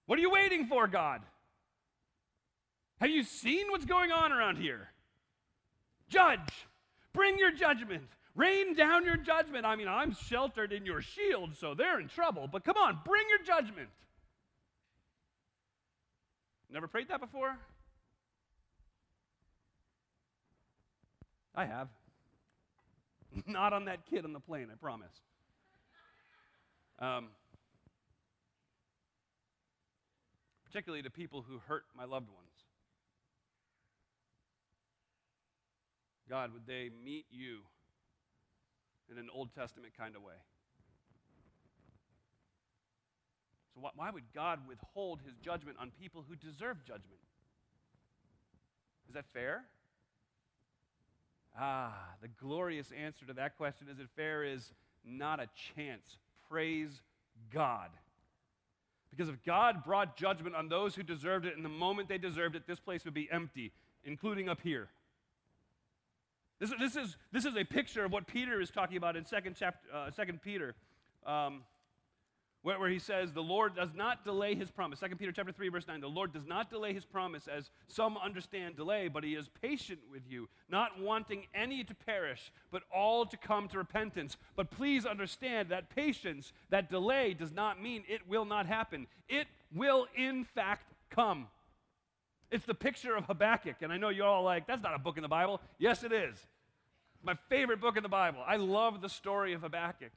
What 0.05 0.19
are 0.19 0.21
you 0.21 0.31
waiting 0.31 0.67
for, 0.67 0.85
God? 0.87 1.21
Have 2.99 3.09
you 3.09 3.23
seen 3.23 3.67
what's 3.69 3.85
going 3.85 4.11
on 4.11 4.33
around 4.33 4.57
here? 4.57 4.89
Judge, 6.09 6.67
bring 7.13 7.39
your 7.39 7.51
judgment. 7.51 8.03
Rain 8.35 8.75
down 8.75 9.05
your 9.05 9.17
judgment. 9.17 9.65
I 9.65 9.77
mean, 9.77 9.87
I'm 9.87 10.13
sheltered 10.13 10.73
in 10.73 10.85
your 10.85 11.01
shield, 11.01 11.55
so 11.55 11.73
they're 11.73 11.99
in 11.99 12.09
trouble, 12.09 12.49
but 12.51 12.65
come 12.65 12.75
on, 12.77 12.99
bring 13.05 13.23
your 13.29 13.39
judgment. 13.39 13.89
Never 16.69 16.87
prayed 16.87 17.09
that 17.09 17.21
before? 17.21 17.57
I 21.55 21.65
have. 21.65 21.87
Not 23.45 23.73
on 23.73 23.85
that 23.85 24.05
kid 24.09 24.25
on 24.25 24.33
the 24.33 24.39
plane, 24.39 24.67
I 24.71 24.75
promise. 24.75 25.13
Um, 26.99 27.29
particularly 30.65 31.03
to 31.03 31.09
people 31.09 31.41
who 31.47 31.59
hurt 31.67 31.83
my 31.95 32.05
loved 32.05 32.29
ones. 32.29 32.49
God, 36.29 36.53
would 36.53 36.65
they 36.65 36.89
meet 37.03 37.25
you 37.29 37.59
in 39.11 39.17
an 39.17 39.27
Old 39.33 39.53
Testament 39.53 39.93
kind 39.97 40.15
of 40.15 40.23
way? 40.23 40.33
So, 43.75 43.81
why, 43.95 44.09
would 44.09 44.23
God 44.33 44.59
withhold 44.67 45.19
his 45.25 45.35
judgment 45.35 45.77
on 45.79 45.91
people 45.99 46.23
who 46.27 46.35
deserve 46.35 46.77
judgment? 46.85 47.19
Is 49.09 49.15
that 49.15 49.25
fair? 49.33 49.65
Ah, 51.59 51.93
the 52.21 52.27
glorious 52.27 52.91
answer 52.91 53.25
to 53.25 53.33
that 53.33 53.57
question 53.57 53.87
is 53.89 53.99
it 53.99 54.07
fair 54.15 54.43
is 54.43 54.71
not 55.05 55.39
a 55.39 55.47
chance. 55.75 56.17
Praise 56.49 57.01
God. 57.53 57.89
Because 59.09 59.29
if 59.29 59.43
God 59.45 59.83
brought 59.83 60.17
judgment 60.17 60.55
on 60.55 60.67
those 60.67 60.95
who 60.95 61.03
deserved 61.03 61.45
it 61.45 61.55
in 61.55 61.63
the 61.63 61.69
moment 61.69 62.09
they 62.09 62.17
deserved 62.17 62.55
it, 62.55 62.67
this 62.67 62.79
place 62.79 63.05
would 63.05 63.13
be 63.13 63.29
empty, 63.31 63.71
including 64.03 64.49
up 64.49 64.61
here. 64.61 64.87
This, 66.59 66.71
this, 66.79 66.95
is, 66.95 67.17
this 67.31 67.45
is 67.45 67.55
a 67.55 67.63
picture 67.63 68.05
of 68.05 68.11
what 68.11 68.27
Peter 68.27 68.61
is 68.61 68.69
talking 68.69 68.97
about 68.97 69.15
in 69.15 69.23
2nd, 69.23 69.55
chapter, 69.57 69.87
uh, 69.93 70.09
2nd 70.17 70.41
Peter. 70.41 70.75
Um, 71.25 71.63
where, 72.65 72.79
where 72.79 72.89
he 72.89 72.97
says, 72.97 73.31
The 73.31 73.43
Lord 73.43 73.75
does 73.75 73.93
not 73.93 74.25
delay 74.25 74.55
his 74.55 74.71
promise. 74.71 74.99
2 74.99 75.15
Peter 75.17 75.31
chapter 75.31 75.51
3, 75.51 75.69
verse 75.69 75.87
9. 75.87 76.01
The 76.01 76.07
Lord 76.07 76.33
does 76.33 76.47
not 76.47 76.71
delay 76.71 76.93
his 76.93 77.05
promise, 77.05 77.47
as 77.47 77.69
some 77.87 78.17
understand 78.17 78.75
delay, 78.75 79.07
but 79.07 79.23
he 79.23 79.35
is 79.35 79.49
patient 79.61 79.99
with 80.11 80.23
you, 80.27 80.49
not 80.67 80.99
wanting 80.99 81.43
any 81.53 81.83
to 81.83 81.93
perish, 81.93 82.51
but 82.71 82.81
all 82.91 83.23
to 83.27 83.37
come 83.37 83.67
to 83.67 83.77
repentance. 83.77 84.35
But 84.55 84.71
please 84.71 85.05
understand 85.05 85.69
that 85.69 85.95
patience, 85.95 86.53
that 86.71 86.89
delay, 86.89 87.35
does 87.35 87.51
not 87.51 87.79
mean 87.79 88.03
it 88.07 88.27
will 88.27 88.45
not 88.45 88.65
happen. 88.65 89.05
It 89.29 89.45
will, 89.71 90.07
in 90.15 90.43
fact, 90.43 90.91
come. 91.11 91.45
It's 92.49 92.65
the 92.65 92.73
picture 92.73 93.15
of 93.15 93.25
Habakkuk, 93.25 93.75
and 93.83 93.93
I 93.93 93.97
know 93.97 94.09
you're 94.09 94.25
all 94.25 94.43
like, 94.43 94.65
that's 94.65 94.81
not 94.81 94.95
a 94.95 94.99
book 94.99 95.17
in 95.17 95.21
the 95.21 95.29
Bible. 95.29 95.61
Yes, 95.77 96.03
it 96.03 96.11
is. 96.11 96.35
My 97.21 97.35
favorite 97.47 97.79
book 97.79 97.95
in 97.95 98.01
the 98.01 98.09
Bible. 98.09 98.39
I 98.45 98.55
love 98.55 99.01
the 99.01 99.09
story 99.09 99.53
of 99.53 99.61
Habakkuk. 99.61 100.11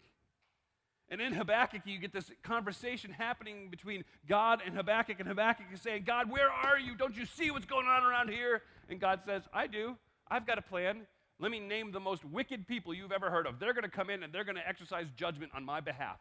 And 1.10 1.20
in 1.20 1.32
Habakkuk, 1.32 1.82
you 1.86 1.98
get 1.98 2.12
this 2.12 2.30
conversation 2.42 3.10
happening 3.10 3.70
between 3.70 4.04
God 4.28 4.60
and 4.64 4.74
Habakkuk, 4.74 5.18
and 5.18 5.28
Habakkuk 5.28 5.66
is 5.72 5.80
saying, 5.80 6.04
God, 6.06 6.30
where 6.30 6.50
are 6.50 6.78
you? 6.78 6.94
Don't 6.94 7.16
you 7.16 7.24
see 7.24 7.50
what's 7.50 7.64
going 7.64 7.86
on 7.86 8.04
around 8.04 8.28
here? 8.28 8.62
And 8.90 9.00
God 9.00 9.20
says, 9.24 9.42
I 9.52 9.66
do. 9.66 9.96
I've 10.30 10.46
got 10.46 10.58
a 10.58 10.62
plan. 10.62 11.06
Let 11.40 11.50
me 11.50 11.60
name 11.60 11.92
the 11.92 12.00
most 12.00 12.24
wicked 12.24 12.66
people 12.66 12.92
you've 12.92 13.12
ever 13.12 13.30
heard 13.30 13.46
of. 13.46 13.58
They're 13.58 13.72
going 13.72 13.84
to 13.84 13.90
come 13.90 14.10
in 14.10 14.22
and 14.22 14.32
they're 14.32 14.44
going 14.44 14.56
to 14.56 14.68
exercise 14.68 15.06
judgment 15.16 15.52
on 15.54 15.64
my 15.64 15.80
behalf. 15.80 16.18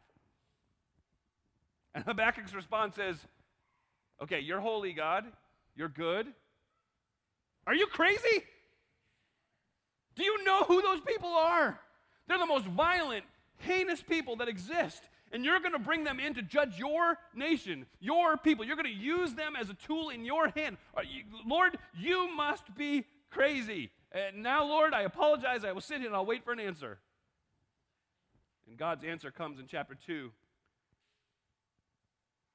And 1.93 2.05
Habakkuk's 2.05 2.53
response 2.53 2.97
is, 2.97 3.17
Okay, 4.21 4.39
you're 4.39 4.59
holy, 4.59 4.93
God. 4.93 5.25
You're 5.75 5.89
good. 5.89 6.27
Are 7.67 7.75
you 7.75 7.87
crazy? 7.87 8.43
Do 10.15 10.23
you 10.23 10.43
know 10.43 10.63
who 10.63 10.81
those 10.81 11.01
people 11.01 11.29
are? 11.29 11.79
They're 12.27 12.39
the 12.39 12.45
most 12.45 12.65
violent, 12.65 13.23
heinous 13.57 14.01
people 14.01 14.35
that 14.37 14.47
exist. 14.47 15.09
And 15.31 15.43
you're 15.43 15.59
going 15.59 15.73
to 15.73 15.79
bring 15.79 16.05
them 16.05 16.19
in 16.19 16.33
to 16.35 16.41
judge 16.41 16.77
your 16.77 17.17
nation, 17.35 17.85
your 17.99 18.37
people. 18.37 18.63
You're 18.63 18.77
going 18.77 18.85
to 18.85 18.91
use 18.91 19.33
them 19.33 19.55
as 19.59 19.69
a 19.69 19.73
tool 19.73 20.09
in 20.09 20.23
your 20.23 20.49
hand. 20.49 20.77
You, 21.09 21.23
Lord, 21.45 21.77
you 21.97 22.33
must 22.33 22.73
be 22.75 23.05
crazy. 23.29 23.91
And 24.11 24.41
now, 24.41 24.65
Lord, 24.65 24.93
I 24.93 25.01
apologize. 25.01 25.65
I 25.65 25.73
will 25.73 25.81
sit 25.81 25.97
here 25.97 26.07
and 26.07 26.15
I'll 26.15 26.25
wait 26.25 26.45
for 26.45 26.53
an 26.53 26.61
answer. 26.61 26.99
And 28.67 28.77
God's 28.77 29.03
answer 29.03 29.29
comes 29.31 29.59
in 29.59 29.67
chapter 29.67 29.95
2. 29.95 30.31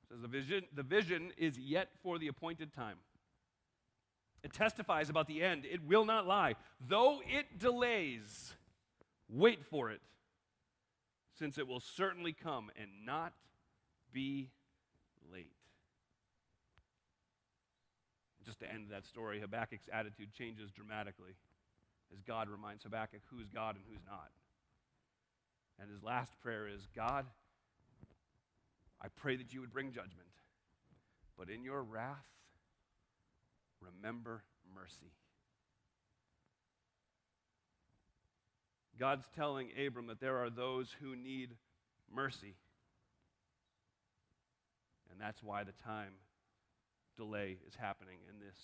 It 0.03 0.09
says 0.09 0.23
the 0.23 0.29
vision, 0.29 0.62
the 0.75 0.83
vision 0.83 1.33
is 1.37 1.59
yet 1.59 1.88
for 2.03 2.19
the 2.19 2.29
appointed 2.29 2.73
time. 2.73 2.97
It 4.43 4.55
testifies 4.55 5.11
about 5.11 5.29
the 5.29 5.43
end. 5.43 5.67
It 5.71 5.85
will 5.87 6.07
not 6.07 6.27
lie. 6.27 6.55
Though 6.81 7.21
it 7.29 7.59
delays, 7.59 8.55
wait 9.29 9.65
for 9.67 9.91
it 9.91 10.01
since 11.38 11.59
it 11.59 11.66
will 11.66 11.81
certainly 11.81 12.33
come 12.33 12.71
and 12.81 12.90
not 13.05 13.33
be 14.12 14.51
late. 15.33 15.53
Just 18.45 18.61
to 18.61 18.71
end 18.71 18.88
that 18.90 19.07
story, 19.07 19.40
Habakkuk's 19.40 19.88
attitude 19.92 20.33
changes 20.33 20.71
dramatically 20.71 21.37
as 22.12 22.21
God 22.23 22.49
reminds 22.49 22.83
Habakkuk 22.83 23.21
who's 23.31 23.49
God 23.49 23.77
and 23.77 23.85
who's 23.88 24.03
not. 24.07 24.31
And 25.81 25.90
his 25.90 26.03
last 26.03 26.33
prayer 26.40 26.68
is 26.68 26.87
God, 26.95 27.27
I 29.01 29.09
pray 29.09 29.37
that 29.37 29.53
you 29.53 29.61
would 29.61 29.73
bring 29.73 29.90
judgment, 29.92 30.29
but 31.38 31.49
in 31.49 31.64
your 31.64 31.83
wrath, 31.83 32.27
remember 33.81 34.45
mercy. 34.75 35.12
God's 39.03 39.27
telling 39.35 39.71
Abram 39.85 40.07
that 40.07 40.21
there 40.21 40.37
are 40.37 40.49
those 40.49 40.95
who 41.01 41.17
need 41.17 41.57
mercy. 42.15 42.55
And 45.11 45.21
that's 45.21 45.43
why 45.43 45.65
the 45.65 45.73
time 45.85 46.12
delay 47.17 47.57
is 47.67 47.75
happening 47.75 48.19
in 48.31 48.38
this 48.38 48.57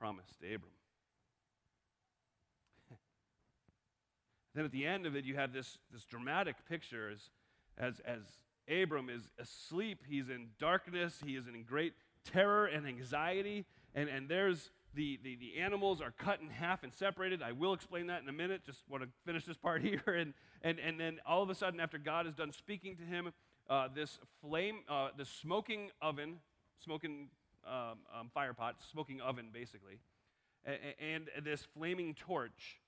promise 0.00 0.24
to 0.40 0.46
Abram. 0.46 0.72
then 4.54 4.64
at 4.64 4.72
the 4.72 4.86
end 4.86 5.04
of 5.04 5.14
it, 5.14 5.26
you 5.26 5.36
have 5.36 5.52
this, 5.52 5.76
this 5.92 6.06
dramatic 6.06 6.56
picture 6.66 7.10
as, 7.10 7.28
as, 7.76 8.00
as 8.06 8.22
Abram 8.74 9.10
is 9.10 9.24
asleep. 9.38 9.98
He's 10.08 10.30
in 10.30 10.46
darkness, 10.58 11.22
he 11.22 11.36
is 11.36 11.46
in 11.46 11.62
great 11.64 11.92
terror 12.24 12.64
and 12.64 12.86
anxiety. 12.88 13.66
And, 13.94 14.08
and 14.08 14.30
there's 14.30 14.70
the, 14.94 15.18
the, 15.22 15.36
the 15.36 15.60
animals 15.60 16.00
are 16.00 16.12
cut 16.12 16.40
in 16.40 16.48
half 16.48 16.82
and 16.82 16.92
separated. 16.92 17.42
I 17.42 17.52
will 17.52 17.72
explain 17.72 18.06
that 18.08 18.22
in 18.22 18.28
a 18.28 18.32
minute. 18.32 18.62
Just 18.64 18.82
want 18.88 19.02
to 19.02 19.08
finish 19.26 19.44
this 19.44 19.56
part 19.56 19.82
here. 19.82 20.02
And, 20.06 20.34
and, 20.62 20.78
and 20.78 20.98
then 20.98 21.18
all 21.26 21.42
of 21.42 21.50
a 21.50 21.54
sudden, 21.54 21.80
after 21.80 21.98
God 21.98 22.26
is 22.26 22.34
done 22.34 22.52
speaking 22.52 22.96
to 22.96 23.02
him, 23.02 23.32
uh, 23.68 23.88
this 23.94 24.18
flame, 24.40 24.80
uh, 24.88 25.08
the 25.16 25.24
smoking 25.24 25.90
oven, 26.00 26.36
smoking 26.82 27.28
um, 27.66 27.98
um, 28.18 28.30
fire 28.32 28.54
pot, 28.54 28.76
smoking 28.90 29.20
oven 29.20 29.50
basically, 29.52 30.00
and, 30.64 31.28
and 31.36 31.44
this 31.44 31.66
flaming 31.76 32.14
torch 32.14 32.80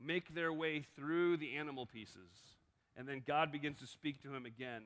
make 0.00 0.34
their 0.34 0.52
way 0.52 0.84
through 0.96 1.36
the 1.36 1.56
animal 1.56 1.86
pieces. 1.86 2.30
And 2.96 3.08
then 3.08 3.22
God 3.26 3.52
begins 3.52 3.78
to 3.80 3.86
speak 3.86 4.22
to 4.22 4.34
him 4.34 4.44
again 4.44 4.82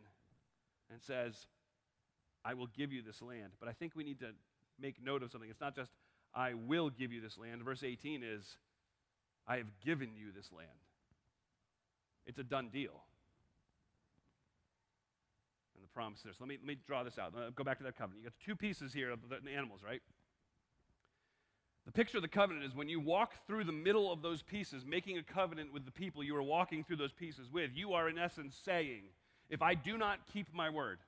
and 0.91 1.01
says, 1.03 1.47
I 2.45 2.55
will 2.55 2.69
give 2.69 2.93
you 2.93 3.03
this 3.03 3.23
land. 3.23 3.53
But 3.59 3.69
I 3.69 3.73
think 3.73 3.95
we 3.95 4.05
need 4.05 4.21
to 4.21 4.31
make 4.81 5.03
note 5.03 5.23
of 5.23 5.31
something. 5.31 5.49
It's 5.49 5.61
not 5.61 5.75
just, 5.75 5.91
I 6.35 6.55
will 6.55 6.91
give 6.91 7.13
you 7.13 7.21
this 7.21 7.39
land. 7.39 7.63
Verse 7.63 7.83
18 7.83 8.23
is, 8.23 8.57
I 9.47 9.57
have 9.57 9.67
given 9.85 10.11
you 10.17 10.33
this 10.35 10.51
land. 10.53 10.69
It's 12.27 12.39
a 12.39 12.45
done 12.45 12.71
deal. 12.73 13.03
And 15.75 15.85
the 15.85 15.89
promise 15.89 16.21
there. 16.23 16.33
So 16.33 16.39
let 16.41 16.49
me, 16.49 16.59
let 16.61 16.67
me 16.67 16.77
draw 16.87 17.03
this 17.03 17.19
out. 17.19 17.35
Go 17.55 17.65
back 17.65 17.79
to 17.79 17.85
that 17.85 17.97
covenant. 17.97 18.23
You 18.23 18.31
got 18.31 18.39
two 18.45 18.57
pieces 18.57 18.93
here 18.93 19.11
of 19.11 19.21
the 19.29 19.51
animals, 19.51 19.81
right? 19.85 20.01
The 21.85 21.93
picture 21.93 22.19
of 22.19 22.23
the 22.23 22.29
covenant 22.29 22.65
is 22.65 22.75
when 22.77 22.89
you 22.89 23.01
walk 23.01 23.33
through 23.47 23.65
the 23.65 23.73
middle 23.73 24.13
of 24.13 24.23
those 24.23 24.41
pieces, 24.41 24.85
making 24.87 25.19
a 25.19 25.23
covenant 25.23 25.73
with 25.73 25.85
the 25.85 25.91
people 25.91 26.23
you 26.23 26.37
are 26.37 26.43
walking 26.43 26.85
through 26.85 26.97
those 26.97 27.13
pieces 27.13 27.51
with, 27.51 27.73
you 27.75 27.93
are 27.93 28.09
in 28.09 28.19
essence 28.19 28.57
saying, 28.65 29.03
if 29.51 29.63
I 29.63 29.75
do 29.75 29.99
not 29.99 30.21
keep 30.33 30.55
my 30.55 30.71
word, 30.71 30.99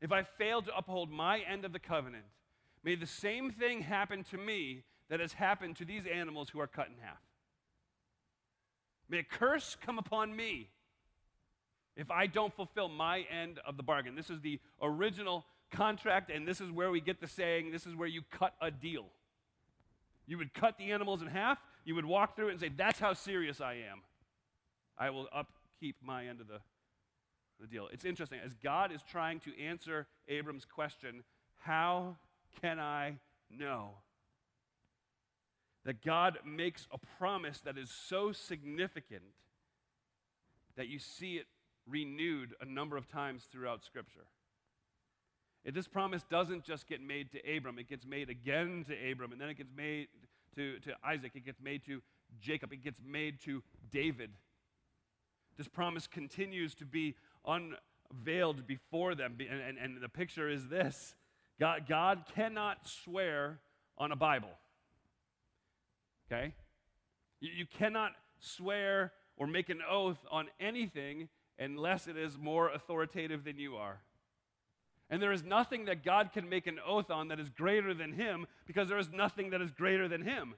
if 0.00 0.10
I 0.10 0.22
fail 0.22 0.62
to 0.62 0.76
uphold 0.76 1.10
my 1.10 1.40
end 1.40 1.64
of 1.66 1.72
the 1.72 1.78
covenant, 1.78 2.24
May 2.84 2.94
the 2.94 3.06
same 3.06 3.50
thing 3.50 3.80
happen 3.80 4.22
to 4.24 4.36
me 4.36 4.84
that 5.08 5.18
has 5.18 5.32
happened 5.32 5.76
to 5.76 5.84
these 5.84 6.04
animals 6.06 6.50
who 6.50 6.60
are 6.60 6.66
cut 6.66 6.88
in 6.88 6.94
half. 7.02 7.18
May 9.08 9.18
a 9.18 9.22
curse 9.22 9.76
come 9.84 9.98
upon 9.98 10.36
me 10.36 10.68
if 11.96 12.10
I 12.10 12.26
don't 12.26 12.54
fulfill 12.54 12.88
my 12.88 13.24
end 13.30 13.58
of 13.66 13.76
the 13.76 13.82
bargain. 13.82 14.14
This 14.14 14.30
is 14.30 14.40
the 14.40 14.60
original 14.82 15.44
contract, 15.70 16.30
and 16.30 16.46
this 16.46 16.60
is 16.60 16.70
where 16.70 16.90
we 16.90 17.00
get 17.00 17.20
the 17.20 17.26
saying 17.26 17.70
this 17.70 17.86
is 17.86 17.94
where 17.94 18.08
you 18.08 18.22
cut 18.30 18.54
a 18.60 18.70
deal. 18.70 19.06
You 20.26 20.38
would 20.38 20.54
cut 20.54 20.78
the 20.78 20.92
animals 20.92 21.22
in 21.22 21.28
half, 21.28 21.58
you 21.84 21.94
would 21.94 22.06
walk 22.06 22.36
through 22.36 22.48
it 22.48 22.52
and 22.52 22.60
say, 22.60 22.70
That's 22.74 22.98
how 22.98 23.12
serious 23.12 23.60
I 23.60 23.74
am. 23.74 24.02
I 24.98 25.10
will 25.10 25.28
upkeep 25.34 25.96
my 26.02 26.26
end 26.26 26.40
of 26.40 26.48
the, 26.48 26.60
the 27.60 27.66
deal. 27.66 27.88
It's 27.92 28.04
interesting. 28.04 28.40
As 28.44 28.54
God 28.54 28.92
is 28.92 29.02
trying 29.02 29.40
to 29.40 29.60
answer 29.60 30.06
Abram's 30.28 30.64
question, 30.64 31.24
How 31.60 32.16
can 32.60 32.78
I 32.78 33.14
know? 33.50 33.90
That 35.84 36.02
God 36.02 36.38
makes 36.46 36.86
a 36.90 36.98
promise 37.18 37.60
that 37.60 37.76
is 37.76 37.90
so 37.90 38.32
significant 38.32 39.22
that 40.76 40.88
you 40.88 40.98
see 40.98 41.36
it 41.36 41.46
renewed 41.86 42.54
a 42.60 42.64
number 42.64 42.96
of 42.96 43.06
times 43.08 43.46
throughout 43.50 43.84
Scripture. 43.84 44.26
If 45.64 45.74
this 45.74 45.88
promise 45.88 46.22
doesn't 46.30 46.64
just 46.64 46.86
get 46.86 47.00
made 47.00 47.30
to 47.32 47.56
Abram, 47.56 47.78
it 47.78 47.88
gets 47.88 48.06
made 48.06 48.28
again 48.28 48.84
to 48.88 49.10
Abram, 49.10 49.32
and 49.32 49.40
then 49.40 49.48
it 49.48 49.56
gets 49.56 49.72
made 49.74 50.08
to, 50.56 50.78
to 50.80 50.94
Isaac, 51.04 51.32
it 51.34 51.44
gets 51.44 51.60
made 51.60 51.84
to 51.86 52.02
Jacob, 52.40 52.72
it 52.72 52.82
gets 52.82 53.00
made 53.04 53.40
to 53.42 53.62
David. 53.90 54.30
This 55.56 55.68
promise 55.68 56.06
continues 56.06 56.74
to 56.76 56.84
be 56.84 57.14
unveiled 57.46 58.66
before 58.66 59.14
them, 59.14 59.36
and, 59.38 59.60
and, 59.60 59.78
and 59.78 60.02
the 60.02 60.08
picture 60.08 60.48
is 60.48 60.68
this 60.68 61.14
God, 61.58 61.86
God 61.88 62.24
cannot 62.34 62.86
swear 62.86 63.60
on 63.96 64.12
a 64.12 64.16
Bible. 64.16 64.50
Okay? 66.30 66.54
You, 67.40 67.50
you 67.58 67.66
cannot 67.66 68.12
swear 68.40 69.12
or 69.36 69.46
make 69.46 69.68
an 69.68 69.80
oath 69.88 70.18
on 70.30 70.48
anything 70.60 71.28
unless 71.58 72.08
it 72.08 72.16
is 72.16 72.36
more 72.36 72.70
authoritative 72.70 73.44
than 73.44 73.58
you 73.58 73.76
are. 73.76 74.00
And 75.10 75.22
there 75.22 75.32
is 75.32 75.44
nothing 75.44 75.84
that 75.84 76.04
God 76.04 76.32
can 76.32 76.48
make 76.48 76.66
an 76.66 76.78
oath 76.84 77.10
on 77.10 77.28
that 77.28 77.38
is 77.38 77.50
greater 77.50 77.94
than 77.94 78.14
him 78.14 78.46
because 78.66 78.88
there 78.88 78.98
is 78.98 79.10
nothing 79.12 79.50
that 79.50 79.60
is 79.60 79.70
greater 79.70 80.08
than 80.08 80.22
him. 80.22 80.54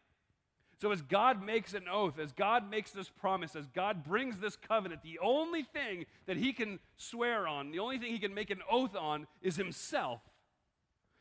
So, 0.78 0.92
as 0.92 1.00
God 1.00 1.42
makes 1.42 1.72
an 1.72 1.84
oath, 1.90 2.18
as 2.18 2.32
God 2.32 2.70
makes 2.70 2.90
this 2.90 3.08
promise, 3.08 3.56
as 3.56 3.66
God 3.66 4.04
brings 4.04 4.38
this 4.38 4.56
covenant, 4.56 5.02
the 5.02 5.18
only 5.22 5.62
thing 5.62 6.04
that 6.26 6.36
he 6.36 6.52
can 6.52 6.78
swear 6.98 7.48
on, 7.48 7.70
the 7.70 7.78
only 7.78 7.98
thing 7.98 8.12
he 8.12 8.18
can 8.18 8.34
make 8.34 8.50
an 8.50 8.60
oath 8.70 8.94
on 8.94 9.26
is 9.40 9.56
himself. 9.56 10.20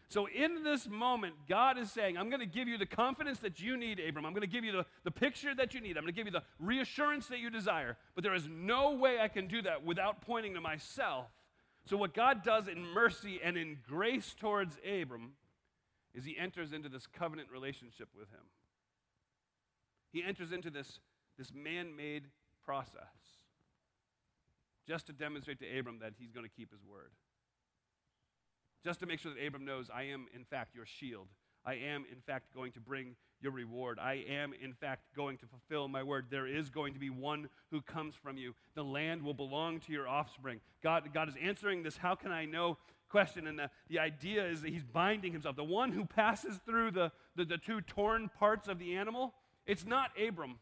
So, 0.07 0.27
in 0.27 0.63
this 0.63 0.87
moment, 0.87 1.33
God 1.49 1.79
is 1.79 1.91
saying, 1.91 2.17
I'm 2.17 2.29
going 2.29 2.39
to 2.39 2.45
give 2.45 2.67
you 2.67 2.77
the 2.77 2.85
confidence 2.85 3.39
that 3.39 3.59
you 3.59 3.75
need, 3.75 3.99
Abram. 3.99 4.25
I'm 4.25 4.33
going 4.33 4.41
to 4.41 4.47
give 4.47 4.63
you 4.63 4.71
the, 4.71 4.85
the 5.03 5.11
picture 5.11 5.55
that 5.55 5.73
you 5.73 5.81
need. 5.81 5.97
I'm 5.97 6.03
going 6.03 6.13
to 6.13 6.17
give 6.17 6.27
you 6.27 6.31
the 6.31 6.43
reassurance 6.59 7.27
that 7.27 7.39
you 7.39 7.49
desire. 7.49 7.97
But 8.13 8.23
there 8.23 8.35
is 8.35 8.47
no 8.47 8.93
way 8.93 9.19
I 9.19 9.27
can 9.27 9.47
do 9.47 9.63
that 9.63 9.83
without 9.83 10.21
pointing 10.21 10.53
to 10.53 10.61
myself. 10.61 11.25
So, 11.85 11.97
what 11.97 12.13
God 12.13 12.43
does 12.43 12.67
in 12.67 12.85
mercy 12.85 13.39
and 13.43 13.57
in 13.57 13.77
grace 13.87 14.35
towards 14.39 14.77
Abram 14.87 15.33
is 16.13 16.23
he 16.23 16.37
enters 16.37 16.71
into 16.71 16.87
this 16.87 17.07
covenant 17.07 17.49
relationship 17.51 18.09
with 18.17 18.29
him. 18.29 18.45
He 20.11 20.23
enters 20.23 20.51
into 20.51 20.69
this, 20.69 20.99
this 21.37 21.51
man 21.53 21.95
made 21.95 22.25
process 22.63 23.41
just 24.87 25.07
to 25.07 25.13
demonstrate 25.13 25.59
to 25.59 25.79
Abram 25.79 25.99
that 25.99 26.13
he's 26.17 26.31
going 26.31 26.45
to 26.45 26.55
keep 26.55 26.71
his 26.71 26.83
word. 26.85 27.11
Just 28.83 28.99
to 28.99 29.05
make 29.05 29.19
sure 29.19 29.33
that 29.33 29.45
Abram 29.45 29.65
knows, 29.65 29.89
I 29.93 30.03
am, 30.03 30.27
in 30.33 30.43
fact, 30.43 30.75
your 30.75 30.85
shield. 30.85 31.27
I 31.65 31.75
am, 31.75 32.05
in 32.11 32.21
fact, 32.21 32.53
going 32.53 32.71
to 32.73 32.79
bring 32.79 33.15
your 33.41 33.51
reward. 33.51 33.97
I 33.99 34.23
am, 34.29 34.53
in 34.53 34.73
fact, 34.73 35.03
going 35.15 35.37
to 35.37 35.45
fulfill 35.47 35.87
my 35.87 36.03
word. 36.03 36.27
There 36.29 36.45
is 36.45 36.69
going 36.69 36.93
to 36.93 36.99
be 36.99 37.09
one 37.09 37.49
who 37.71 37.81
comes 37.81 38.13
from 38.15 38.37
you. 38.37 38.53
The 38.75 38.83
land 38.83 39.23
will 39.23 39.33
belong 39.33 39.79
to 39.81 39.91
your 39.91 40.07
offspring. 40.07 40.59
God, 40.83 41.09
God 41.13 41.27
is 41.27 41.35
answering 41.41 41.81
this, 41.81 41.97
how 41.97 42.13
can 42.15 42.31
I 42.31 42.45
know 42.45 42.77
question. 43.09 43.47
And 43.47 43.57
the, 43.57 43.69
the 43.87 43.99
idea 43.99 44.45
is 44.45 44.61
that 44.61 44.71
he's 44.71 44.83
binding 44.83 45.31
himself. 45.31 45.55
The 45.55 45.63
one 45.63 45.91
who 45.91 46.05
passes 46.05 46.59
through 46.65 46.91
the, 46.91 47.11
the, 47.35 47.45
the 47.45 47.57
two 47.57 47.79
torn 47.81 48.29
parts 48.37 48.67
of 48.67 48.79
the 48.79 48.95
animal 48.95 49.33
it's 49.65 49.85
not 49.85 50.11
Abram. 50.21 50.59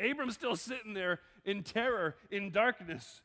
Abram's 0.00 0.34
still 0.34 0.56
sitting 0.56 0.94
there 0.94 1.20
in 1.44 1.62
terror, 1.62 2.16
in 2.30 2.50
darkness. 2.50 3.20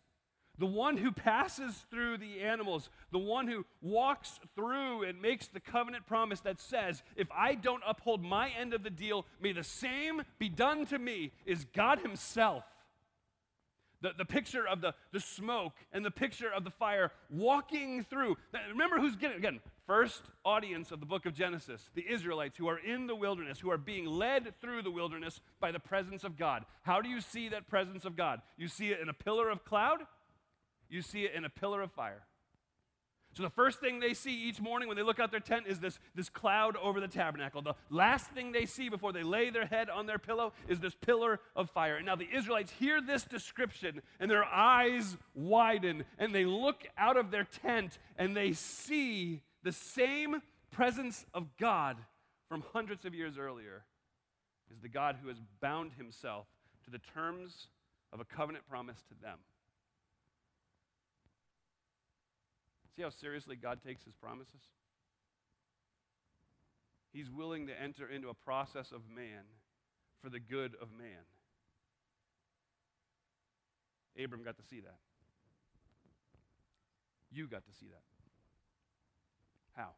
The 0.59 0.65
one 0.65 0.97
who 0.97 1.11
passes 1.11 1.85
through 1.89 2.17
the 2.19 2.41
animals, 2.41 2.89
the 3.11 3.19
one 3.19 3.47
who 3.47 3.65
walks 3.81 4.39
through 4.55 5.03
and 5.03 5.21
makes 5.21 5.47
the 5.47 5.59
covenant 5.59 6.05
promise 6.05 6.41
that 6.41 6.59
says, 6.59 7.01
If 7.15 7.27
I 7.31 7.55
don't 7.55 7.81
uphold 7.87 8.23
my 8.23 8.49
end 8.49 8.73
of 8.73 8.83
the 8.83 8.89
deal, 8.91 9.25
may 9.41 9.51
the 9.51 9.63
same 9.63 10.21
be 10.37 10.49
done 10.49 10.85
to 10.87 10.99
me, 10.99 11.31
is 11.45 11.65
God 11.73 11.99
Himself 11.99 12.63
the, 14.03 14.11
the 14.17 14.25
picture 14.25 14.67
of 14.67 14.81
the, 14.81 14.93
the 15.11 15.19
smoke 15.19 15.73
and 15.91 16.05
the 16.05 16.11
picture 16.11 16.51
of 16.53 16.63
the 16.63 16.69
fire 16.69 17.11
walking 17.31 18.03
through. 18.03 18.37
Remember 18.69 18.99
who's 18.99 19.15
getting, 19.15 19.37
again, 19.37 19.61
first 19.87 20.23
audience 20.45 20.91
of 20.91 20.99
the 20.99 21.05
book 21.05 21.25
of 21.25 21.33
Genesis, 21.33 21.89
the 21.95 22.05
Israelites 22.07 22.57
who 22.57 22.67
are 22.67 22.77
in 22.77 23.07
the 23.07 23.15
wilderness, 23.15 23.59
who 23.59 23.71
are 23.71 23.77
being 23.77 24.05
led 24.05 24.53
through 24.61 24.83
the 24.83 24.91
wilderness 24.91 25.39
by 25.59 25.71
the 25.71 25.79
presence 25.79 26.23
of 26.23 26.37
God. 26.37 26.65
How 26.83 27.01
do 27.01 27.09
you 27.09 27.21
see 27.21 27.49
that 27.49 27.67
presence 27.67 28.05
of 28.05 28.15
God? 28.15 28.41
You 28.57 28.67
see 28.67 28.89
it 28.89 28.99
in 28.99 29.09
a 29.09 29.13
pillar 29.13 29.49
of 29.49 29.63
cloud, 29.63 29.99
you 30.93 31.01
see 31.01 31.23
it 31.23 31.33
in 31.33 31.45
a 31.45 31.49
pillar 31.49 31.81
of 31.81 31.91
fire. 31.91 32.23
So 33.33 33.41
the 33.41 33.49
first 33.49 33.79
thing 33.79 33.99
they 33.99 34.13
see 34.13 34.43
each 34.47 34.61
morning 34.61 34.87
when 34.87 34.95
they 34.95 35.01
look 35.01 35.19
out 35.19 35.31
their 35.31 35.39
tent 35.39 35.65
is 35.67 35.79
this, 35.79 35.97
this 36.13 36.29
cloud 36.29 36.75
over 36.75 36.99
the 36.99 37.07
tabernacle. 37.07 37.63
The 37.63 37.73
last 37.89 38.27
thing 38.27 38.51
they 38.51 38.67
see 38.67 38.89
before 38.89 39.11
they 39.11 39.23
lay 39.23 39.49
their 39.49 39.65
head 39.65 39.89
on 39.89 40.05
their 40.05 40.19
pillow 40.19 40.53
is 40.67 40.79
this 40.79 40.93
pillar 40.93 41.39
of 41.55 41.71
fire. 41.71 41.95
And 41.95 42.05
now 42.05 42.15
the 42.15 42.29
Israelites 42.31 42.71
hear 42.77 43.01
this 43.01 43.23
description 43.23 44.03
and 44.19 44.29
their 44.29 44.43
eyes 44.43 45.17
widen 45.33 46.05
and 46.19 46.33
they 46.33 46.45
look 46.45 46.83
out 46.95 47.17
of 47.17 47.31
their 47.31 47.43
tent 47.43 47.97
and 48.19 48.37
they 48.37 48.53
see 48.53 49.41
the 49.63 49.71
same 49.71 50.41
presence 50.69 51.25
of 51.33 51.57
God 51.57 51.97
from 52.47 52.63
hundreds 52.71 53.03
of 53.03 53.15
years 53.15 53.39
earlier 53.39 53.83
is 54.71 54.79
the 54.79 54.89
God 54.89 55.17
who 55.21 55.29
has 55.29 55.37
bound 55.59 55.93
himself 55.97 56.45
to 56.85 56.91
the 56.91 56.99
terms 56.99 57.67
of 58.11 58.19
a 58.19 58.25
covenant 58.25 58.67
promise 58.69 59.01
to 59.09 59.15
them. 59.19 59.39
See 62.95 63.01
how 63.01 63.09
seriously 63.09 63.55
God 63.55 63.79
takes 63.85 64.03
his 64.03 64.13
promises? 64.13 64.61
He's 67.11 67.29
willing 67.29 67.67
to 67.67 67.81
enter 67.81 68.07
into 68.07 68.29
a 68.29 68.33
process 68.33 68.91
of 68.91 69.01
man 69.07 69.45
for 70.21 70.29
the 70.29 70.39
good 70.39 70.75
of 70.81 70.89
man. 70.91 71.25
Abram 74.21 74.43
got 74.43 74.57
to 74.57 74.63
see 74.63 74.79
that. 74.81 74.97
You 77.31 77.47
got 77.47 77.65
to 77.65 77.73
see 77.73 77.87
that. 77.87 78.03
How? 79.75 79.89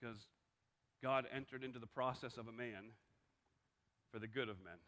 Because 0.00 0.16
God 1.02 1.26
entered 1.34 1.62
into 1.62 1.78
the 1.78 1.86
process 1.86 2.36
of 2.38 2.48
a 2.48 2.52
man 2.52 2.92
for 4.10 4.18
the 4.18 4.26
good 4.26 4.48
of 4.48 4.56
men. 4.64 4.78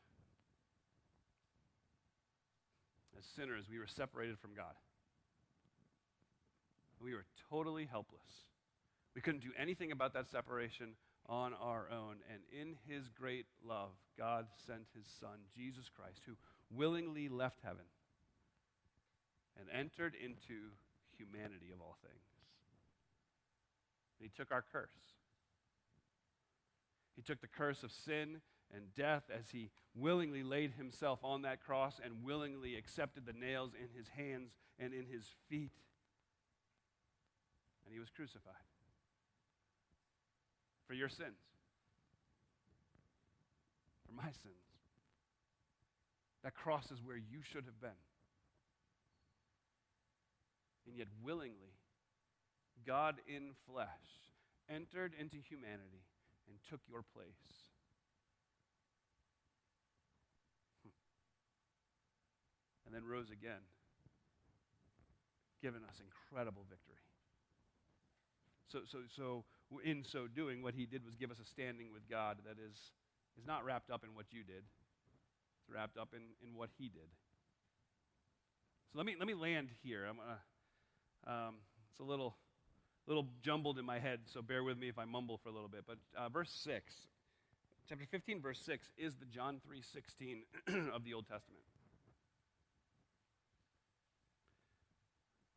As 3.18 3.24
sinners, 3.36 3.66
we 3.70 3.78
were 3.78 3.86
separated 3.86 4.38
from 4.38 4.54
God. 4.54 4.74
We 7.00 7.14
were 7.14 7.24
totally 7.50 7.86
helpless. 7.86 8.20
We 9.14 9.20
couldn't 9.20 9.42
do 9.42 9.52
anything 9.58 9.92
about 9.92 10.14
that 10.14 10.28
separation 10.28 10.94
on 11.28 11.52
our 11.54 11.88
own. 11.90 12.16
And 12.32 12.42
in 12.52 12.76
his 12.88 13.08
great 13.08 13.46
love, 13.66 13.90
God 14.18 14.46
sent 14.66 14.86
his 14.96 15.06
Son, 15.20 15.38
Jesus 15.56 15.90
Christ, 15.94 16.20
who 16.26 16.32
willingly 16.70 17.28
left 17.28 17.60
heaven 17.62 17.84
and 19.58 19.68
entered 19.70 20.14
into 20.14 20.72
humanity 21.16 21.70
of 21.72 21.80
all 21.80 21.96
things. 22.02 22.24
And 24.18 24.28
he 24.28 24.36
took 24.36 24.50
our 24.50 24.64
curse. 24.72 24.90
He 27.16 27.22
took 27.22 27.40
the 27.40 27.46
curse 27.46 27.82
of 27.84 27.92
sin 27.92 28.40
and 28.74 28.94
death 28.94 29.24
as 29.36 29.50
he 29.50 29.70
willingly 29.94 30.42
laid 30.42 30.72
himself 30.72 31.20
on 31.22 31.42
that 31.42 31.60
cross 31.60 32.00
and 32.02 32.24
willingly 32.24 32.76
accepted 32.76 33.26
the 33.26 33.32
nails 33.32 33.72
in 33.74 33.88
his 33.96 34.08
hands 34.08 34.50
and 34.78 34.92
in 34.92 35.06
his 35.06 35.24
feet. 35.48 35.72
And 37.84 37.92
he 37.92 38.00
was 38.00 38.08
crucified 38.10 38.54
for 40.86 40.94
your 40.94 41.08
sins, 41.08 41.38
for 44.06 44.12
my 44.12 44.30
sins. 44.42 44.54
That 46.42 46.54
cross 46.54 46.90
is 46.90 47.02
where 47.02 47.16
you 47.16 47.40
should 47.42 47.64
have 47.64 47.80
been. 47.80 48.02
And 50.86 50.98
yet, 50.98 51.08
willingly, 51.22 51.72
God 52.86 53.16
in 53.26 53.52
flesh 53.66 53.86
entered 54.68 55.12
into 55.18 55.36
humanity 55.36 56.04
and 56.48 56.58
took 56.68 56.80
your 56.86 57.02
place. 57.02 57.73
And 62.86 62.94
then 62.94 63.04
rose 63.04 63.30
again, 63.30 63.62
giving 65.62 65.82
us 65.88 66.00
incredible 66.00 66.64
victory. 66.68 67.00
So, 68.68 68.80
so, 68.90 68.98
so 69.08 69.44
in 69.84 70.04
so 70.04 70.26
doing, 70.26 70.62
what 70.62 70.74
he 70.74 70.86
did 70.86 71.04
was 71.04 71.14
give 71.14 71.30
us 71.30 71.38
a 71.38 71.44
standing 71.44 71.92
with 71.92 72.08
God 72.08 72.38
that 72.44 72.56
is, 72.58 72.76
is 73.38 73.46
not 73.46 73.64
wrapped 73.64 73.90
up 73.90 74.04
in 74.04 74.14
what 74.14 74.26
you 74.30 74.42
did. 74.42 74.64
It's 75.60 75.72
wrapped 75.72 75.96
up 75.96 76.08
in, 76.12 76.22
in 76.46 76.56
what 76.56 76.70
he 76.78 76.88
did. 76.88 77.08
So 78.92 78.98
let 78.98 79.06
me, 79.06 79.16
let 79.18 79.26
me 79.26 79.34
land 79.34 79.68
here. 79.82 80.06
I'm 80.08 80.16
gonna, 80.16 81.46
um, 81.46 81.54
it's 81.90 82.00
a 82.00 82.04
little, 82.04 82.36
little 83.06 83.28
jumbled 83.42 83.78
in 83.78 83.84
my 83.84 83.98
head, 83.98 84.20
so 84.26 84.42
bear 84.42 84.64
with 84.64 84.78
me 84.78 84.88
if 84.88 84.98
I 84.98 85.04
mumble 85.04 85.38
for 85.38 85.48
a 85.48 85.52
little 85.52 85.68
bit. 85.68 85.84
But 85.86 85.98
uh, 86.16 86.28
verse 86.28 86.50
6, 86.50 86.92
chapter 87.88 88.04
15, 88.10 88.40
verse 88.40 88.60
6, 88.60 88.90
is 88.98 89.14
the 89.14 89.26
John 89.26 89.60
3.16 89.68 90.90
of 90.94 91.04
the 91.04 91.14
Old 91.14 91.26
Testament. 91.28 91.62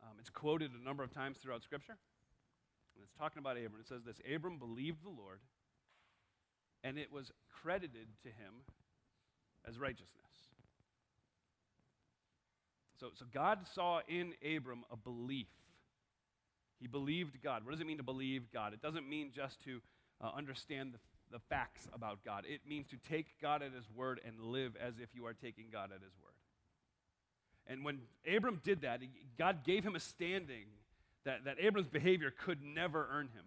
Um, 0.08 0.16
it's 0.18 0.30
quoted 0.30 0.70
a 0.72 0.84
number 0.84 1.02
of 1.02 1.12
times 1.12 1.36
throughout 1.38 1.62
Scripture. 1.62 1.96
And 2.94 3.02
it's 3.02 3.12
talking 3.18 3.40
about 3.40 3.56
Abram. 3.56 3.80
It 3.80 3.88
says 3.88 4.02
this 4.04 4.20
Abram 4.32 4.58
believed 4.58 5.04
the 5.04 5.10
Lord, 5.10 5.40
and 6.82 6.98
it 6.98 7.12
was 7.12 7.30
credited 7.62 8.08
to 8.22 8.28
him 8.28 8.64
as 9.68 9.78
righteousness. 9.78 10.14
So, 12.98 13.08
so 13.14 13.26
God 13.32 13.60
saw 13.74 14.00
in 14.08 14.32
Abram 14.56 14.84
a 14.90 14.96
belief. 14.96 15.46
He 16.80 16.86
believed 16.86 17.42
God. 17.42 17.64
What 17.64 17.72
does 17.72 17.80
it 17.80 17.86
mean 17.86 17.98
to 17.98 18.02
believe 18.02 18.50
God? 18.52 18.72
It 18.72 18.80
doesn't 18.80 19.08
mean 19.08 19.30
just 19.34 19.62
to 19.64 19.80
uh, 20.20 20.30
understand 20.36 20.94
the, 20.94 20.98
the 21.30 21.40
facts 21.48 21.86
about 21.92 22.24
God, 22.24 22.44
it 22.48 22.60
means 22.66 22.86
to 22.88 22.96
take 22.96 23.26
God 23.40 23.62
at 23.62 23.72
His 23.72 23.84
word 23.94 24.20
and 24.26 24.40
live 24.40 24.76
as 24.80 24.94
if 25.00 25.10
you 25.14 25.26
are 25.26 25.34
taking 25.34 25.66
God 25.70 25.90
at 25.94 26.02
His 26.02 26.16
word. 26.22 26.37
And 27.68 27.84
when 27.84 28.00
Abram 28.26 28.60
did 28.64 28.80
that, 28.82 29.00
God 29.38 29.64
gave 29.64 29.84
him 29.84 29.94
a 29.94 30.00
standing 30.00 30.64
that, 31.24 31.44
that 31.44 31.56
Abram's 31.60 31.88
behavior 31.88 32.32
could 32.36 32.62
never 32.62 33.08
earn 33.12 33.28
him. 33.28 33.44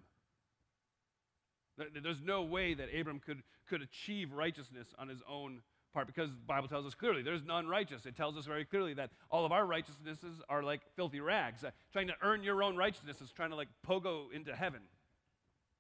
There's 2.04 2.22
no 2.22 2.44
way 2.44 2.76
that 2.76 2.90
Abram 2.96 3.20
could, 3.20 3.42
could 3.68 3.82
achieve 3.82 4.32
righteousness 4.32 4.94
on 5.00 5.08
his 5.08 5.24
own 5.28 5.62
part 5.94 6.08
because 6.08 6.30
the 6.30 6.46
Bible 6.46 6.68
tells 6.68 6.86
us 6.86 6.94
clearly 6.94 7.22
there's 7.22 7.44
none 7.44 7.68
righteous. 7.68 8.06
It 8.06 8.16
tells 8.16 8.38
us 8.38 8.46
very 8.46 8.66
clearly 8.66 8.94
that 8.94 9.10
all 9.30 9.46
of 9.46 9.52
our 9.52 9.66
righteousnesses 9.66 10.42
are 10.48 10.64
like 10.64 10.82
filthy 10.96 11.20
rags. 11.20 11.64
Uh, 11.64 11.72
trying 11.92 12.08
to 12.08 12.14
earn 12.22 12.44
your 12.44 12.62
own 12.64 12.78
righteousness 12.78 13.20
is 13.22 13.32
trying 13.32 13.50
to 13.50 13.56
like 13.56 13.68
pogo 13.88 14.32
into 14.34 14.56
heaven. 14.56 14.82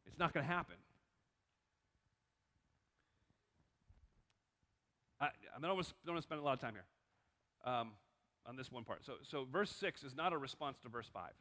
It's 0.08 0.18
not 0.18 0.34
going 0.34 0.46
to 0.46 0.52
happen. 0.52 0.76
I, 5.20 5.26
I 5.26 5.62
don't, 5.62 5.76
want 5.76 5.88
to, 5.88 6.22
spend 6.22 6.42
a 6.42 6.44
lot 6.44 6.54
of 6.54 6.60
time 6.60 6.74
here 6.74 7.72
um, 7.72 7.92
on 8.46 8.56
this 8.56 8.72
one 8.72 8.84
part. 8.84 9.06
So, 9.06 9.14
so 9.22 9.46
verse 9.52 9.72
6 9.72 10.04
is 10.04 10.16
not 10.16 10.34
a 10.34 10.38
response 10.38 10.78
to 10.84 10.90
verse 10.90 11.10
5. 11.14 11.32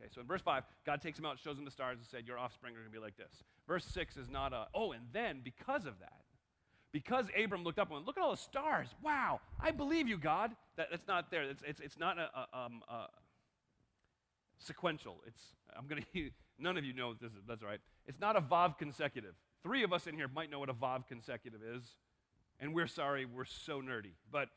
Okay, 0.00 0.10
so 0.12 0.20
in 0.20 0.26
verse 0.26 0.40
5, 0.40 0.64
God 0.84 1.00
takes 1.00 1.18
him 1.18 1.26
out, 1.26 1.38
shows 1.38 1.58
him 1.58 1.64
the 1.64 1.70
stars, 1.70 1.98
and 1.98 2.06
said, 2.06 2.26
Your 2.26 2.38
offspring 2.38 2.74
are 2.74 2.78
going 2.78 2.90
to 2.90 2.92
be 2.92 3.02
like 3.02 3.16
this. 3.16 3.44
Verse 3.68 3.84
6 3.84 4.16
is 4.16 4.28
not 4.28 4.52
a, 4.52 4.66
oh, 4.74 4.92
and 4.92 5.02
then 5.12 5.40
because 5.44 5.86
of 5.86 5.98
that, 6.00 6.22
because 6.92 7.26
Abram 7.42 7.64
looked 7.64 7.78
up 7.78 7.88
and 7.88 7.94
went, 7.94 8.06
Look 8.06 8.16
at 8.16 8.22
all 8.22 8.32
the 8.32 8.36
stars. 8.36 8.88
Wow, 9.02 9.40
I 9.60 9.70
believe 9.70 10.08
you, 10.08 10.18
God. 10.18 10.52
That, 10.76 10.88
that's 10.90 11.06
not 11.06 11.30
there. 11.30 11.42
It's, 11.42 11.62
it's, 11.66 11.80
it's 11.80 11.98
not 11.98 12.18
a, 12.18 12.28
a, 12.34 12.64
um, 12.64 12.82
a 12.88 13.06
sequential. 14.58 15.22
It's, 15.26 15.42
I'm 15.76 15.86
going 15.86 16.04
to, 16.14 16.30
none 16.58 16.76
of 16.76 16.84
you 16.84 16.92
know 16.92 17.14
this, 17.14 17.32
is, 17.32 17.38
that's 17.46 17.62
all 17.62 17.68
right. 17.68 17.80
It's 18.06 18.20
not 18.20 18.36
a 18.36 18.40
Vav 18.40 18.78
consecutive. 18.78 19.34
Three 19.62 19.84
of 19.84 19.92
us 19.92 20.06
in 20.06 20.14
here 20.14 20.28
might 20.28 20.50
know 20.50 20.58
what 20.58 20.68
a 20.68 20.74
Vav 20.74 21.06
consecutive 21.06 21.60
is, 21.62 21.84
and 22.58 22.74
we're 22.74 22.88
sorry, 22.88 23.24
we're 23.24 23.44
so 23.44 23.80
nerdy. 23.80 24.14
But 24.30 24.48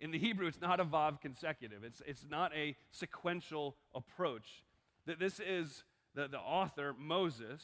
in 0.00 0.10
the 0.10 0.18
Hebrew, 0.18 0.46
it's 0.46 0.60
not 0.60 0.80
a 0.80 0.84
Vav 0.84 1.20
consecutive, 1.20 1.84
it's, 1.84 2.02
it's 2.06 2.26
not 2.28 2.52
a 2.54 2.76
sequential 2.90 3.76
approach. 3.94 4.64
That 5.06 5.18
This 5.18 5.40
is 5.40 5.84
the, 6.14 6.28
the 6.28 6.38
author, 6.38 6.94
Moses, 6.98 7.62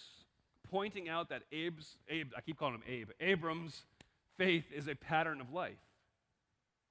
pointing 0.71 1.09
out 1.09 1.29
that 1.29 1.43
Abe's, 1.53 1.97
Abe, 2.09 2.33
I 2.37 2.41
keep 2.41 2.59
calling 2.59 2.75
him 2.75 2.83
Abe, 2.87 3.11
Abram's 3.21 3.85
faith 4.39 4.65
is 4.75 4.89
a 4.89 4.95
pattern 4.95 5.41
of 5.41 5.53
life. 5.53 5.79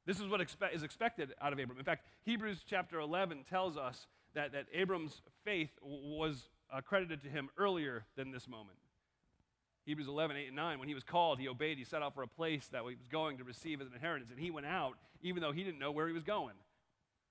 This 0.05 0.19
is 0.19 0.27
what 0.27 0.41
expe- 0.41 0.73
is 0.73 0.83
expected 0.83 1.33
out 1.41 1.53
of 1.53 1.59
Abram. 1.59 1.77
In 1.77 1.85
fact, 1.85 2.05
Hebrews 2.25 2.63
chapter 2.67 2.99
11 2.99 3.45
tells 3.49 3.77
us 3.77 4.07
that, 4.33 4.51
that 4.53 4.65
Abram's 4.73 5.21
faith 5.43 5.71
was 5.83 6.49
accredited 6.73 7.21
to 7.23 7.29
him 7.29 7.49
earlier 7.57 8.05
than 8.15 8.31
this 8.31 8.47
moment. 8.47 8.77
Hebrews 9.85 10.07
11, 10.07 10.37
8, 10.37 10.47
and 10.47 10.55
9, 10.55 10.79
when 10.79 10.87
he 10.87 10.93
was 10.93 11.03
called, 11.03 11.39
he 11.39 11.47
obeyed. 11.47 11.77
He 11.77 11.83
set 11.83 12.01
out 12.03 12.13
for 12.13 12.23
a 12.23 12.27
place 12.27 12.67
that 12.71 12.81
he 12.81 12.95
was 12.95 13.07
going 13.11 13.37
to 13.37 13.43
receive 13.43 13.81
as 13.81 13.87
an 13.87 13.93
inheritance, 13.93 14.29
and 14.29 14.39
he 14.39 14.51
went 14.51 14.67
out 14.67 14.93
even 15.23 15.41
though 15.41 15.51
he 15.51 15.63
didn't 15.63 15.79
know 15.79 15.91
where 15.91 16.07
he 16.07 16.13
was 16.13 16.23
going. 16.23 16.55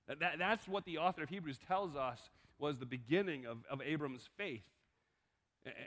That, 0.07 0.19
that, 0.19 0.39
that's 0.39 0.67
what 0.67 0.85
the 0.85 0.97
author 0.97 1.23
of 1.23 1.29
Hebrews 1.29 1.59
tells 1.67 1.95
us 1.95 2.29
was 2.59 2.77
the 2.77 2.85
beginning 2.85 3.45
of, 3.45 3.59
of 3.69 3.81
Abram's 3.81 4.29
faith. 4.37 4.63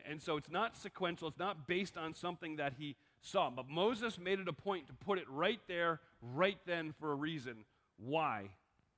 And 0.09 0.23
so 0.23 0.37
it's 0.37 0.51
not 0.51 0.77
sequential, 0.77 1.29
it's 1.29 1.39
not 1.39 1.67
based 1.67 1.97
on 1.97 2.15
something 2.15 2.57
that 2.57 2.75
he 2.79 2.97
saw. 3.23 3.51
But 3.51 3.69
Moses 3.69 4.19
made 4.19 4.39
it 4.39 4.47
a 4.47 4.53
point 4.53 4.87
to 4.87 4.93
put 4.93 5.19
it 5.19 5.25
right 5.29 5.61
there, 5.67 6.01
right 6.23 6.59
then, 6.65 6.95
for 7.01 7.11
a 7.11 7.15
reason. 7.15 7.65
Why? 7.97 8.51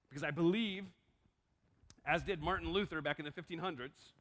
Because 0.08 0.22
I 0.22 0.30
believe, 0.30 0.84
as 2.04 2.22
did 2.22 2.42
Martin 2.42 2.72
Luther 2.72 3.00
back 3.00 3.18
in 3.18 3.24
the 3.24 3.30
1500s, 3.30 4.12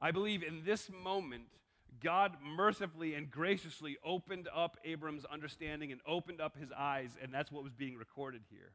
I 0.00 0.12
believe 0.12 0.42
in 0.42 0.62
this 0.64 0.90
moment, 1.02 1.44
God 2.02 2.36
mercifully 2.44 3.14
and 3.14 3.30
graciously 3.30 3.96
opened 4.04 4.48
up 4.54 4.76
Abram's 4.84 5.24
understanding 5.24 5.92
and 5.92 6.00
opened 6.06 6.40
up 6.40 6.56
his 6.56 6.70
eyes, 6.76 7.10
and 7.22 7.32
that's 7.32 7.52
what 7.52 7.62
was 7.62 7.72
being 7.72 7.96
recorded 7.96 8.42
here. 8.50 8.72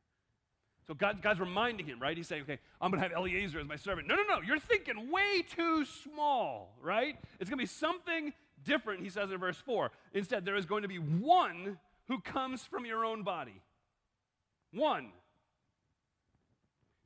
So 0.88 0.94
God, 0.94 1.22
God's 1.22 1.40
reminding 1.40 1.88
him, 1.88 2.00
right? 2.00 2.16
He's 2.16 2.28
saying, 2.28 2.44
okay, 2.44 2.60
I'm 2.80 2.92
going 2.92 3.02
to 3.02 3.10
have 3.10 3.18
Eliezer 3.18 3.60
as 3.60 3.68
my 3.68 3.76
servant. 3.76 4.08
No, 4.08 4.16
no, 4.16 4.24
no. 4.24 4.42
You're 4.42 4.60
thinking 4.60 5.12
way 5.12 5.44
too 5.56 5.84
small, 5.86 6.78
right? 6.82 7.18
It's 7.40 7.50
going 7.50 7.58
to 7.58 7.64
be 7.64 7.66
something 7.66 8.34
different, 8.64 9.02
he 9.02 9.10
says 9.10 9.32
in 9.32 9.40
verse 9.40 9.58
4. 9.58 9.92
Instead, 10.14 10.46
there 10.46 10.56
is 10.56 10.66
going 10.66 10.84
to 10.84 10.88
be 10.88 11.00
one 11.00 11.80
who 12.08 12.20
comes 12.20 12.64
from 12.64 12.86
your 12.86 13.04
own 13.04 13.24
body. 13.24 13.62
One. 14.72 15.12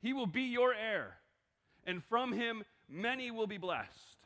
He 0.02 0.12
will 0.12 0.26
be 0.26 0.42
your 0.42 0.74
heir, 0.74 1.16
and 1.86 2.02
from 2.04 2.32
him 2.32 2.64
many 2.88 3.30
will 3.30 3.46
be 3.46 3.58
blessed. 3.58 4.19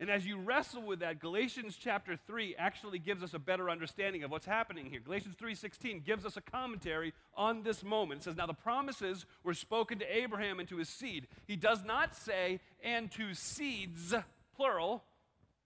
And 0.00 0.08
as 0.08 0.26
you 0.26 0.38
wrestle 0.38 0.80
with 0.82 1.00
that, 1.00 1.20
Galatians 1.20 1.76
chapter 1.76 2.16
3 2.16 2.56
actually 2.56 2.98
gives 2.98 3.22
us 3.22 3.34
a 3.34 3.38
better 3.38 3.68
understanding 3.68 4.24
of 4.24 4.30
what's 4.30 4.46
happening 4.46 4.86
here. 4.86 4.98
Galatians 4.98 5.36
3:16 5.36 6.00
gives 6.00 6.24
us 6.24 6.38
a 6.38 6.40
commentary 6.40 7.12
on 7.34 7.64
this 7.64 7.82
moment. 7.82 8.22
It 8.22 8.24
says, 8.24 8.36
"Now 8.36 8.46
the 8.46 8.54
promises 8.54 9.26
were 9.42 9.52
spoken 9.52 9.98
to 9.98 10.06
Abraham 10.06 10.58
and 10.58 10.66
to 10.70 10.78
his 10.78 10.88
seed." 10.88 11.28
He 11.46 11.54
does 11.54 11.84
not 11.84 12.14
say 12.14 12.62
and 12.82 13.12
to 13.12 13.34
seeds 13.34 14.14
plural 14.54 15.06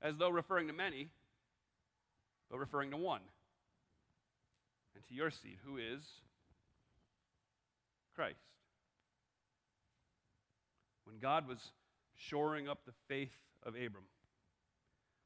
as 0.01 0.19
though 0.19 0.31
referring 0.31 0.67
to 0.67 0.73
many, 0.73 1.13
but 2.49 2.59
referring 2.59 2.91
to 2.91 2.97
one. 2.97 3.23
And 4.97 5.05
to 5.05 5.15
your 5.15 5.31
seed, 5.31 5.61
who 5.61 5.77
is 5.77 6.23
Christ. 8.15 8.51
When 11.05 11.21
God 11.21 11.47
was 11.47 11.73
shoring 12.17 12.69
up 12.69 12.85
the 12.85 12.93
faith 12.93 13.39
of 13.63 13.77
Abram, 13.77 14.09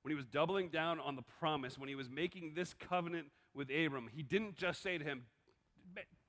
when 0.08 0.12
he 0.12 0.16
was 0.16 0.24
doubling 0.24 0.70
down 0.70 1.00
on 1.00 1.16
the 1.16 1.22
promise, 1.38 1.76
when 1.76 1.90
he 1.90 1.94
was 1.94 2.08
making 2.08 2.54
this 2.54 2.72
covenant 2.72 3.26
with 3.52 3.68
Abram, 3.68 4.08
he 4.10 4.22
didn't 4.22 4.56
just 4.56 4.82
say 4.82 4.96
to 4.96 5.04
him, 5.04 5.24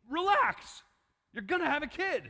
Relax, 0.10 0.84
you're 1.32 1.46
going 1.46 1.62
to 1.62 1.70
have 1.70 1.82
a 1.82 1.88
kid. 1.88 2.30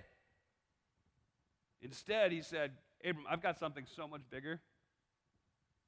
Instead, 1.82 2.32
he 2.32 2.44
said, 2.44 2.74
Abram, 3.04 3.26
I've 3.28 3.42
got 3.42 3.58
something 3.58 3.88
so 3.96 4.08
much 4.08 4.22
bigger. 4.30 4.62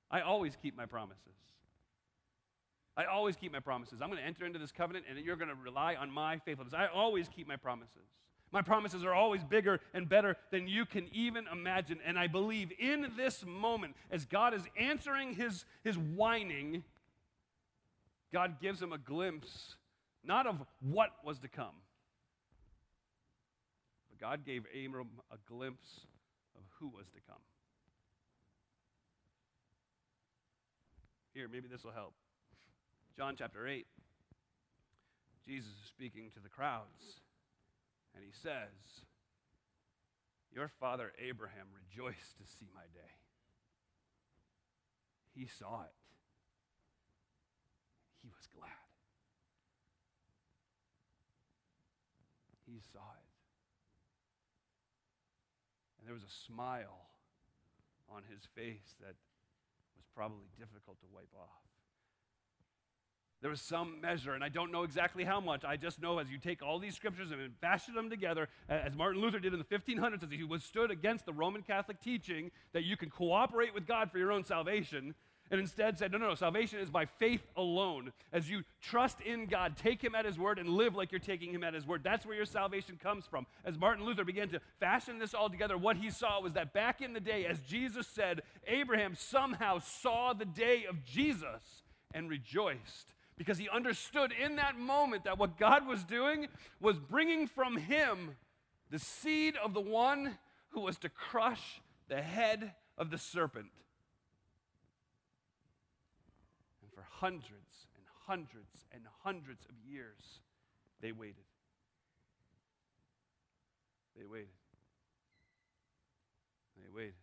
I 0.10 0.22
always 0.22 0.58
keep 0.60 0.76
my 0.76 0.88
promises. 0.88 1.22
I 2.98 3.06
always 3.06 3.36
keep 3.36 3.52
my 3.52 3.60
promises. 3.60 4.02
I'm 4.02 4.10
going 4.10 4.20
to 4.20 4.26
enter 4.26 4.48
into 4.48 4.58
this 4.58 4.72
covenant 4.72 5.06
and 5.08 5.20
you're 5.24 5.36
going 5.36 5.50
to 5.50 5.56
rely 5.56 5.94
on 5.94 6.10
my 6.10 6.40
faithfulness. 6.40 6.74
I 6.74 6.88
always 6.88 7.30
keep 7.30 7.48
my 7.48 7.58
promises. 7.58 8.10
My 8.52 8.62
promises 8.62 9.06
are 9.06 9.14
always 9.14 9.44
bigger 9.44 9.80
and 9.94 10.10
better 10.10 10.36
than 10.52 10.68
you 10.68 10.86
can 10.86 11.08
even 11.14 11.46
imagine. 11.52 12.00
And 12.06 12.20
I 12.20 12.28
believe 12.28 12.72
in 12.78 13.12
this 13.16 13.46
moment, 13.46 13.96
as 14.12 14.26
God 14.26 14.54
is 14.54 14.64
answering 14.78 15.34
his, 15.34 15.64
his 15.84 15.98
whining, 15.98 16.84
God 18.34 18.60
gives 18.62 18.82
him 18.82 18.92
a 18.92 18.98
glimpse, 18.98 19.76
not 20.24 20.48
of 20.48 20.58
what 20.82 21.12
was 21.24 21.40
to 21.40 21.48
come, 21.48 21.76
but 24.10 24.20
God 24.20 24.46
gave 24.46 24.66
Abram 24.86 25.08
a 25.32 25.38
glimpse 25.48 26.02
of 26.58 26.64
who 26.80 26.90
was 26.90 27.08
to 27.10 27.20
come. 27.28 27.42
Here, 31.34 31.48
maybe 31.50 31.70
this 31.70 31.86
will 31.86 31.92
help. 31.92 32.14
John 33.16 33.36
chapter 33.38 33.66
8. 33.66 33.88
Jesus 35.48 35.70
is 35.70 35.88
speaking 35.88 36.30
to 36.34 36.42
the 36.42 36.50
crowds. 36.50 37.22
And 38.16 38.24
he 38.24 38.32
says, 38.32 39.06
Your 40.54 40.68
father 40.68 41.14
Abraham 41.18 41.68
rejoiced 41.72 42.38
to 42.38 42.44
see 42.46 42.68
my 42.74 42.84
day. 42.94 43.16
He 45.34 45.48
saw 45.48 45.84
it. 45.84 45.96
He 48.22 48.30
was 48.30 48.48
glad. 48.54 48.70
He 52.66 52.80
saw 52.92 53.00
it. 53.00 53.32
And 56.00 56.08
there 56.08 56.14
was 56.14 56.24
a 56.24 56.36
smile 56.48 57.10
on 58.10 58.24
his 58.30 58.44
face 58.56 58.96
that 59.00 59.16
was 59.96 60.06
probably 60.16 60.52
difficult 60.60 61.00
to 61.00 61.08
wipe 61.14 61.34
off. 61.36 61.71
There 63.42 63.50
was 63.50 63.62
some 63.62 64.00
measure, 64.02 64.34
and 64.34 64.44
I 64.44 64.50
don't 64.50 64.72
know 64.72 64.84
exactly 64.84 65.24
how 65.24 65.40
much. 65.40 65.66
I 65.66 65.76
just 65.76 66.00
know 66.00 66.20
as 66.20 66.30
you 66.30 66.38
take 66.38 66.62
all 66.62 66.78
these 66.78 66.96
scriptures 66.96 67.32
and 67.32 67.40
fashion 67.60 67.96
them 67.96 68.10
together, 68.10 68.50
as 68.70 68.96
Martin 68.96 69.20
Luther 69.20 69.40
did 69.40 69.52
in 69.52 69.60
the 69.60 69.66
1500s, 69.66 70.24
as 70.24 70.30
he 70.30 70.44
withstood 70.44 70.92
against 70.92 71.26
the 71.26 71.34
Roman 71.34 71.64
Catholic 71.64 72.00
teaching 72.02 72.52
that 72.74 72.84
you 72.84 72.96
can 72.96 73.10
cooperate 73.10 73.74
with 73.74 73.88
God 73.88 74.12
for 74.12 74.20
your 74.20 74.32
own 74.32 74.44
salvation, 74.44 75.16
and 75.50 75.60
instead 75.60 75.98
said, 75.98 76.12
no, 76.12 76.20
no, 76.20 76.30
no, 76.30 76.36
salvation 76.36 76.80
is 76.80 76.92
by 76.92 77.06
faith 77.06 77.42
alone. 77.58 78.14
As 78.32 78.48
you 78.48 78.62
trust 78.80 79.20
in 79.22 79.48
God, 79.48 79.76
take 79.76 80.04
Him 80.04 80.14
at 80.14 80.24
His 80.24 80.38
word, 80.38 80.60
and 80.60 80.70
live 80.70 80.96
like 80.96 81.12
you're 81.12 81.20
taking 81.20 81.52
Him 81.52 81.64
at 81.64 81.74
His 81.74 81.86
word. 81.86 82.02
That's 82.04 82.28
where 82.28 82.36
your 82.36 82.46
salvation 82.46 83.00
comes 83.02 83.26
from. 83.26 83.48
As 83.66 83.76
Martin 83.76 84.06
Luther 84.06 84.24
began 84.24 84.50
to 84.50 84.62
fashion 84.80 85.18
this 85.18 85.34
all 85.34 85.50
together, 85.50 85.80
what 85.80 85.98
he 85.98 86.12
saw 86.12 86.40
was 86.40 86.54
that 86.54 86.74
back 86.74 87.02
in 87.02 87.14
the 87.14 87.20
day, 87.20 87.48
as 87.48 87.60
Jesus 87.62 88.06
said, 88.06 88.44
Abraham 88.68 89.16
somehow 89.16 89.80
saw 89.80 90.32
the 90.34 90.46
day 90.46 90.86
of 90.88 91.04
Jesus 91.04 91.84
and 92.14 92.30
rejoiced 92.30 93.14
because 93.42 93.58
he 93.58 93.68
understood 93.70 94.32
in 94.32 94.58
that 94.58 94.78
moment 94.78 95.24
that 95.24 95.40
what 95.40 95.58
God 95.58 95.88
was 95.88 96.04
doing 96.04 96.48
was 96.80 97.00
bringing 97.00 97.48
from 97.48 97.76
him 97.76 98.36
the 98.92 99.00
seed 99.00 99.56
of 99.58 99.74
the 99.74 99.82
one 99.82 100.38
who 100.70 100.82
was 100.82 101.00
to 101.00 101.10
crush 101.10 101.82
the 102.08 102.22
head 102.22 102.74
of 103.00 103.10
the 103.10 103.18
serpent. 103.18 103.72
And 106.84 106.92
for 106.94 107.04
hundreds 107.10 107.88
and 107.96 108.06
hundreds 108.28 108.86
and 108.94 109.06
hundreds 109.24 109.66
of 109.66 109.72
years, 109.92 110.42
they 111.02 111.12
waited. 111.12 111.38
They 114.16 114.24
waited. 114.24 114.50
They 116.78 116.96
waited. 116.96 117.16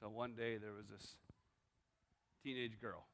Until 0.00 0.14
one 0.16 0.34
day 0.34 0.56
there 0.56 0.72
was 0.72 0.86
this 0.86 1.16
teenage 2.44 2.80
girl 2.80 3.06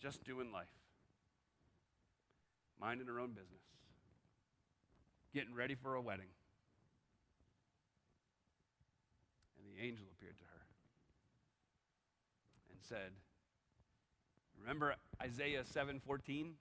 just 0.00 0.24
doing 0.24 0.52
life, 0.52 0.66
minding 2.80 3.06
her 3.06 3.20
own 3.20 3.30
business, 3.30 3.62
getting 5.34 5.54
ready 5.54 5.74
for 5.74 5.94
a 5.94 6.00
wedding. 6.00 6.30
And 9.58 9.66
the 9.66 9.82
angel 9.84 10.06
appeared 10.16 10.38
to 10.38 10.44
her 10.44 10.60
and 12.70 12.78
said, 12.80 13.12
Remember 14.60 14.94
Isaiah 15.22 15.64
7:14? 15.64 16.54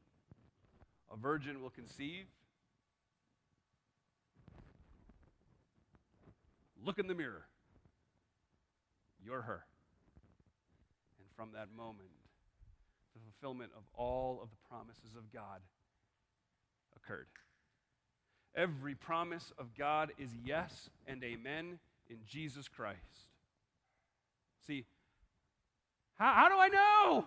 A 1.11 1.15
virgin 1.15 1.61
will 1.61 1.69
conceive. 1.69 2.25
Look 6.83 6.99
in 6.99 7.07
the 7.07 7.15
mirror. 7.15 7.47
You're 9.23 9.41
her. 9.41 9.65
And 11.19 11.27
from 11.35 11.51
that 11.53 11.69
moment, 11.75 12.09
the 13.18 13.32
fulfillment 13.32 13.72
of 13.76 13.84
all 13.95 14.39
of 14.41 14.49
the 14.49 14.57
promises 14.70 15.15
of 15.18 15.32
God 15.34 15.61
occurred. 16.95 17.28
Every 18.55 18.95
promise 18.95 19.51
of 19.57 19.76
God 19.78 20.11
is 20.18 20.30
yes 20.45 20.89
and 21.07 21.24
amen 21.24 21.80
in 22.09 22.18
Jesus 22.26 22.68
Christ. 22.68 22.99
See, 24.65 24.86
how, 26.18 26.34
how 26.34 26.49
do 26.49 26.55
I 26.57 26.68
know? 26.70 27.26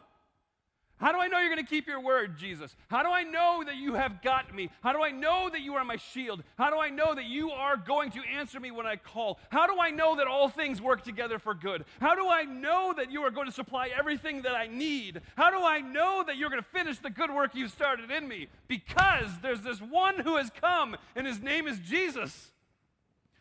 How 1.00 1.12
do 1.12 1.18
I 1.18 1.28
know 1.28 1.38
you're 1.38 1.48
going 1.48 1.64
to 1.64 1.68
keep 1.68 1.86
your 1.86 2.00
word, 2.00 2.36
Jesus? 2.36 2.76
How 2.88 3.02
do 3.02 3.08
I 3.08 3.22
know 3.22 3.62
that 3.64 3.76
you 3.76 3.94
have 3.94 4.20
got 4.20 4.54
me? 4.54 4.68
How 4.82 4.92
do 4.92 5.02
I 5.02 5.10
know 5.10 5.48
that 5.50 5.62
you 5.62 5.74
are 5.76 5.84
my 5.84 5.96
shield? 5.96 6.42
How 6.58 6.68
do 6.68 6.78
I 6.78 6.90
know 6.90 7.14
that 7.14 7.24
you 7.24 7.50
are 7.50 7.78
going 7.78 8.10
to 8.10 8.20
answer 8.36 8.60
me 8.60 8.70
when 8.70 8.86
I 8.86 8.96
call? 8.96 9.38
How 9.48 9.66
do 9.66 9.80
I 9.80 9.90
know 9.90 10.16
that 10.16 10.26
all 10.26 10.50
things 10.50 10.82
work 10.82 11.02
together 11.02 11.38
for 11.38 11.54
good? 11.54 11.86
How 12.00 12.14
do 12.14 12.28
I 12.28 12.42
know 12.42 12.92
that 12.94 13.10
you 13.10 13.22
are 13.22 13.30
going 13.30 13.46
to 13.46 13.52
supply 13.52 13.88
everything 13.98 14.42
that 14.42 14.54
I 14.54 14.66
need? 14.66 15.22
How 15.36 15.50
do 15.50 15.64
I 15.64 15.80
know 15.80 16.22
that 16.26 16.36
you're 16.36 16.50
going 16.50 16.62
to 16.62 16.68
finish 16.68 16.98
the 16.98 17.08
good 17.08 17.30
work 17.30 17.54
you've 17.54 17.72
started 17.72 18.10
in 18.10 18.28
me? 18.28 18.48
Because 18.68 19.30
there's 19.40 19.62
this 19.62 19.80
one 19.80 20.18
who 20.18 20.36
has 20.36 20.50
come, 20.60 20.96
and 21.16 21.26
his 21.26 21.40
name 21.40 21.66
is 21.66 21.78
Jesus. 21.78 22.50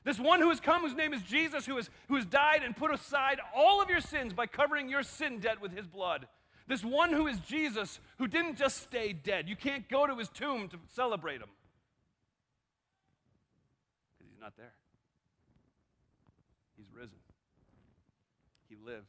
This 0.05 0.17
one 0.17 0.39
who 0.39 0.47
has 0.47 0.61
come, 0.61 0.83
whose 0.83 0.95
name 0.95 1.13
is 1.13 1.21
Jesus, 1.23 1.65
who 1.65 1.75
has, 1.75 1.89
who 2.07 2.15
has 2.15 2.25
died 2.25 2.63
and 2.63 2.73
put 2.73 2.93
aside 2.93 3.41
all 3.53 3.81
of 3.81 3.89
your 3.89 3.99
sins 3.99 4.31
by 4.31 4.47
covering 4.47 4.87
your 4.87 5.03
sin 5.03 5.39
debt 5.39 5.61
with 5.61 5.75
his 5.75 5.87
blood. 5.87 6.27
This 6.69 6.83
one 6.83 7.11
who 7.11 7.25
is 7.25 7.39
Jesus, 7.39 7.99
who 8.19 8.27
didn't 8.27 8.55
just 8.55 8.83
stay 8.83 9.11
dead. 9.11 9.49
You 9.49 9.55
can't 9.55 9.89
go 9.89 10.05
to 10.05 10.15
his 10.15 10.29
tomb 10.29 10.69
to 10.69 10.77
celebrate 10.93 11.41
him 11.41 11.49
because 14.13 14.31
he's 14.31 14.39
not 14.39 14.55
there. 14.55 14.73
He's 16.77 16.85
risen, 16.93 17.17
he 18.69 18.75
lives, 18.85 19.01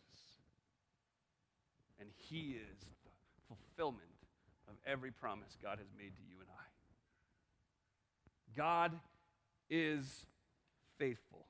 and 2.00 2.08
he 2.16 2.56
is 2.56 2.78
the 3.04 3.10
fulfillment 3.46 4.08
of 4.66 4.76
every 4.86 5.10
promise 5.10 5.58
God 5.62 5.78
has 5.78 5.88
made 5.98 6.16
to 6.16 6.22
you 6.26 6.36
and 6.40 6.48
I. 6.48 6.64
God 8.56 8.98
is 9.68 10.24
faithful. 10.98 11.44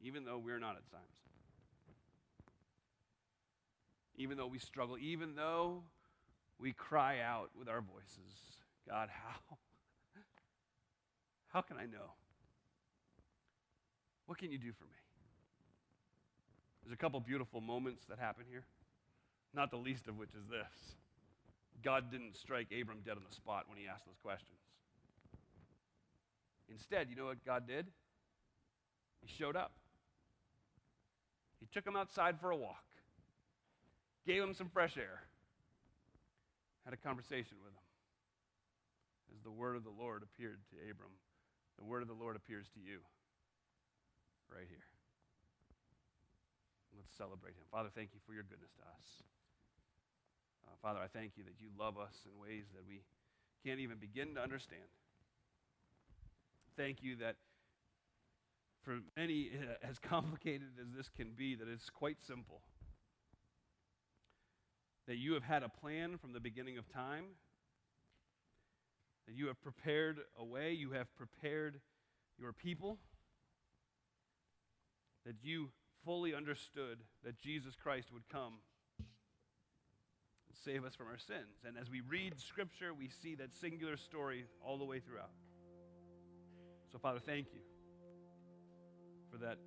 Even 0.00 0.24
though 0.24 0.38
we're 0.38 0.58
not 0.58 0.76
at 0.76 0.90
times. 0.90 1.04
Even 4.16 4.36
though 4.36 4.46
we 4.46 4.58
struggle, 4.58 4.98
even 4.98 5.36
though 5.36 5.82
we 6.58 6.72
cry 6.72 7.20
out 7.20 7.50
with 7.56 7.68
our 7.68 7.80
voices, 7.80 8.34
God, 8.88 9.08
how? 9.12 9.56
How 11.48 11.62
can 11.62 11.76
I 11.76 11.86
know? 11.86 12.12
What 14.26 14.38
can 14.38 14.52
you 14.52 14.58
do 14.58 14.72
for 14.72 14.84
me? 14.84 14.98
There's 16.82 16.92
a 16.92 16.96
couple 16.96 17.20
beautiful 17.20 17.60
moments 17.60 18.04
that 18.08 18.18
happen 18.18 18.44
here, 18.48 18.64
not 19.54 19.70
the 19.70 19.76
least 19.76 20.08
of 20.08 20.18
which 20.18 20.30
is 20.30 20.46
this 20.48 20.96
God 21.82 22.10
didn't 22.10 22.36
strike 22.36 22.68
Abram 22.78 22.98
dead 23.04 23.16
on 23.16 23.22
the 23.28 23.34
spot 23.34 23.64
when 23.68 23.78
he 23.78 23.86
asked 23.86 24.04
those 24.06 24.18
questions. 24.22 24.58
Instead, 26.70 27.08
you 27.08 27.16
know 27.16 27.26
what 27.26 27.44
God 27.44 27.66
did? 27.66 27.86
He 29.22 29.32
showed 29.32 29.56
up. 29.56 29.72
He 31.60 31.66
took 31.72 31.86
him 31.86 31.96
outside 31.96 32.40
for 32.40 32.50
a 32.50 32.56
walk, 32.56 32.84
gave 34.26 34.42
him 34.42 34.54
some 34.54 34.68
fresh 34.68 34.96
air, 34.96 35.22
had 36.84 36.94
a 36.94 36.96
conversation 36.96 37.58
with 37.62 37.72
him. 37.72 37.86
As 39.34 39.42
the 39.42 39.50
word 39.50 39.76
of 39.76 39.84
the 39.84 39.90
Lord 39.90 40.22
appeared 40.22 40.60
to 40.70 40.76
Abram, 40.90 41.12
the 41.78 41.84
word 41.84 42.02
of 42.02 42.08
the 42.08 42.14
Lord 42.14 42.36
appears 42.36 42.66
to 42.74 42.80
you 42.80 43.00
right 44.50 44.66
here. 44.68 44.88
Let's 46.96 47.14
celebrate 47.16 47.54
him. 47.54 47.62
Father, 47.70 47.90
thank 47.94 48.10
you 48.14 48.20
for 48.26 48.32
your 48.32 48.42
goodness 48.42 48.72
to 48.74 48.82
us. 48.82 49.06
Uh, 50.66 50.74
Father, 50.82 50.98
I 50.98 51.06
thank 51.06 51.36
you 51.36 51.44
that 51.44 51.60
you 51.60 51.68
love 51.78 51.98
us 51.98 52.26
in 52.26 52.34
ways 52.40 52.64
that 52.74 52.82
we 52.88 53.02
can't 53.64 53.80
even 53.80 53.98
begin 53.98 54.34
to 54.34 54.40
understand. 54.42 54.88
Thank 56.76 57.02
you 57.02 57.16
that 57.16 57.36
for 58.88 59.00
many, 59.18 59.50
uh, 59.52 59.86
as 59.86 59.98
complicated 60.02 60.68
as 60.80 60.96
this 60.96 61.10
can 61.10 61.32
be, 61.36 61.54
that 61.54 61.68
it's 61.68 61.90
quite 61.90 62.16
simple. 62.26 62.62
That 65.06 65.18
you 65.18 65.34
have 65.34 65.42
had 65.42 65.62
a 65.62 65.68
plan 65.68 66.16
from 66.16 66.32
the 66.32 66.40
beginning 66.40 66.78
of 66.78 66.90
time, 66.90 67.24
that 69.26 69.34
you 69.34 69.48
have 69.48 69.60
prepared 69.60 70.20
a 70.38 70.44
way, 70.44 70.72
you 70.72 70.92
have 70.92 71.14
prepared 71.16 71.80
your 72.38 72.54
people, 72.54 72.98
that 75.26 75.36
you 75.42 75.68
fully 76.02 76.34
understood 76.34 77.00
that 77.24 77.38
Jesus 77.38 77.74
Christ 77.76 78.10
would 78.10 78.26
come 78.30 78.54
and 78.98 80.56
save 80.64 80.82
us 80.86 80.94
from 80.94 81.08
our 81.08 81.18
sins. 81.18 81.60
And 81.66 81.76
as 81.76 81.90
we 81.90 82.00
read 82.00 82.40
Scripture, 82.40 82.94
we 82.94 83.10
see 83.10 83.34
that 83.34 83.54
singular 83.54 83.98
story 83.98 84.46
all 84.64 84.78
the 84.78 84.86
way 84.86 84.98
throughout. 85.00 85.32
So, 86.90 86.98
Father, 86.98 87.18
thank 87.18 87.48
you 87.52 87.67
for 89.30 89.38
that, 89.38 89.58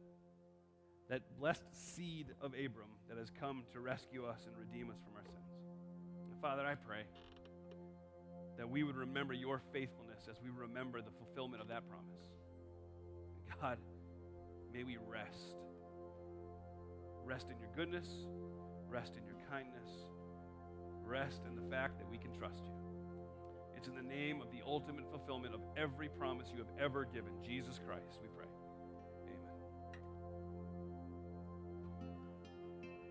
that 1.09 1.21
blessed 1.39 1.95
seed 1.95 2.27
of 2.41 2.53
Abram 2.53 2.89
that 3.09 3.17
has 3.17 3.29
come 3.29 3.63
to 3.73 3.79
rescue 3.79 4.25
us 4.25 4.47
and 4.47 4.55
redeem 4.57 4.89
us 4.89 4.97
from 5.03 5.15
our 5.15 5.25
sins. 5.25 5.51
And 6.31 6.41
Father, 6.41 6.65
I 6.65 6.75
pray 6.75 7.03
that 8.57 8.69
we 8.69 8.83
would 8.83 8.95
remember 8.95 9.33
your 9.33 9.61
faithfulness 9.71 10.27
as 10.29 10.37
we 10.43 10.49
remember 10.49 11.01
the 11.01 11.11
fulfillment 11.11 11.61
of 11.61 11.67
that 11.69 11.83
promise. 11.87 12.21
God, 13.61 13.77
may 14.73 14.83
we 14.83 14.97
rest. 15.07 15.57
Rest 17.25 17.47
in 17.49 17.59
your 17.59 17.69
goodness, 17.75 18.07
rest 18.89 19.13
in 19.15 19.25
your 19.25 19.37
kindness, 19.49 19.89
rest 21.05 21.41
in 21.47 21.55
the 21.55 21.69
fact 21.69 21.97
that 21.99 22.09
we 22.09 22.17
can 22.17 22.31
trust 22.33 22.63
you. 22.65 22.73
It's 23.77 23.87
in 23.87 23.95
the 23.95 24.03
name 24.03 24.41
of 24.41 24.51
the 24.51 24.61
ultimate 24.65 25.09
fulfillment 25.09 25.55
of 25.55 25.61
every 25.75 26.09
promise 26.09 26.49
you 26.51 26.59
have 26.59 26.71
ever 26.79 27.05
given, 27.05 27.31
Jesus 27.43 27.79
Christ, 27.85 28.19
we 28.21 28.27
pray. 28.35 28.50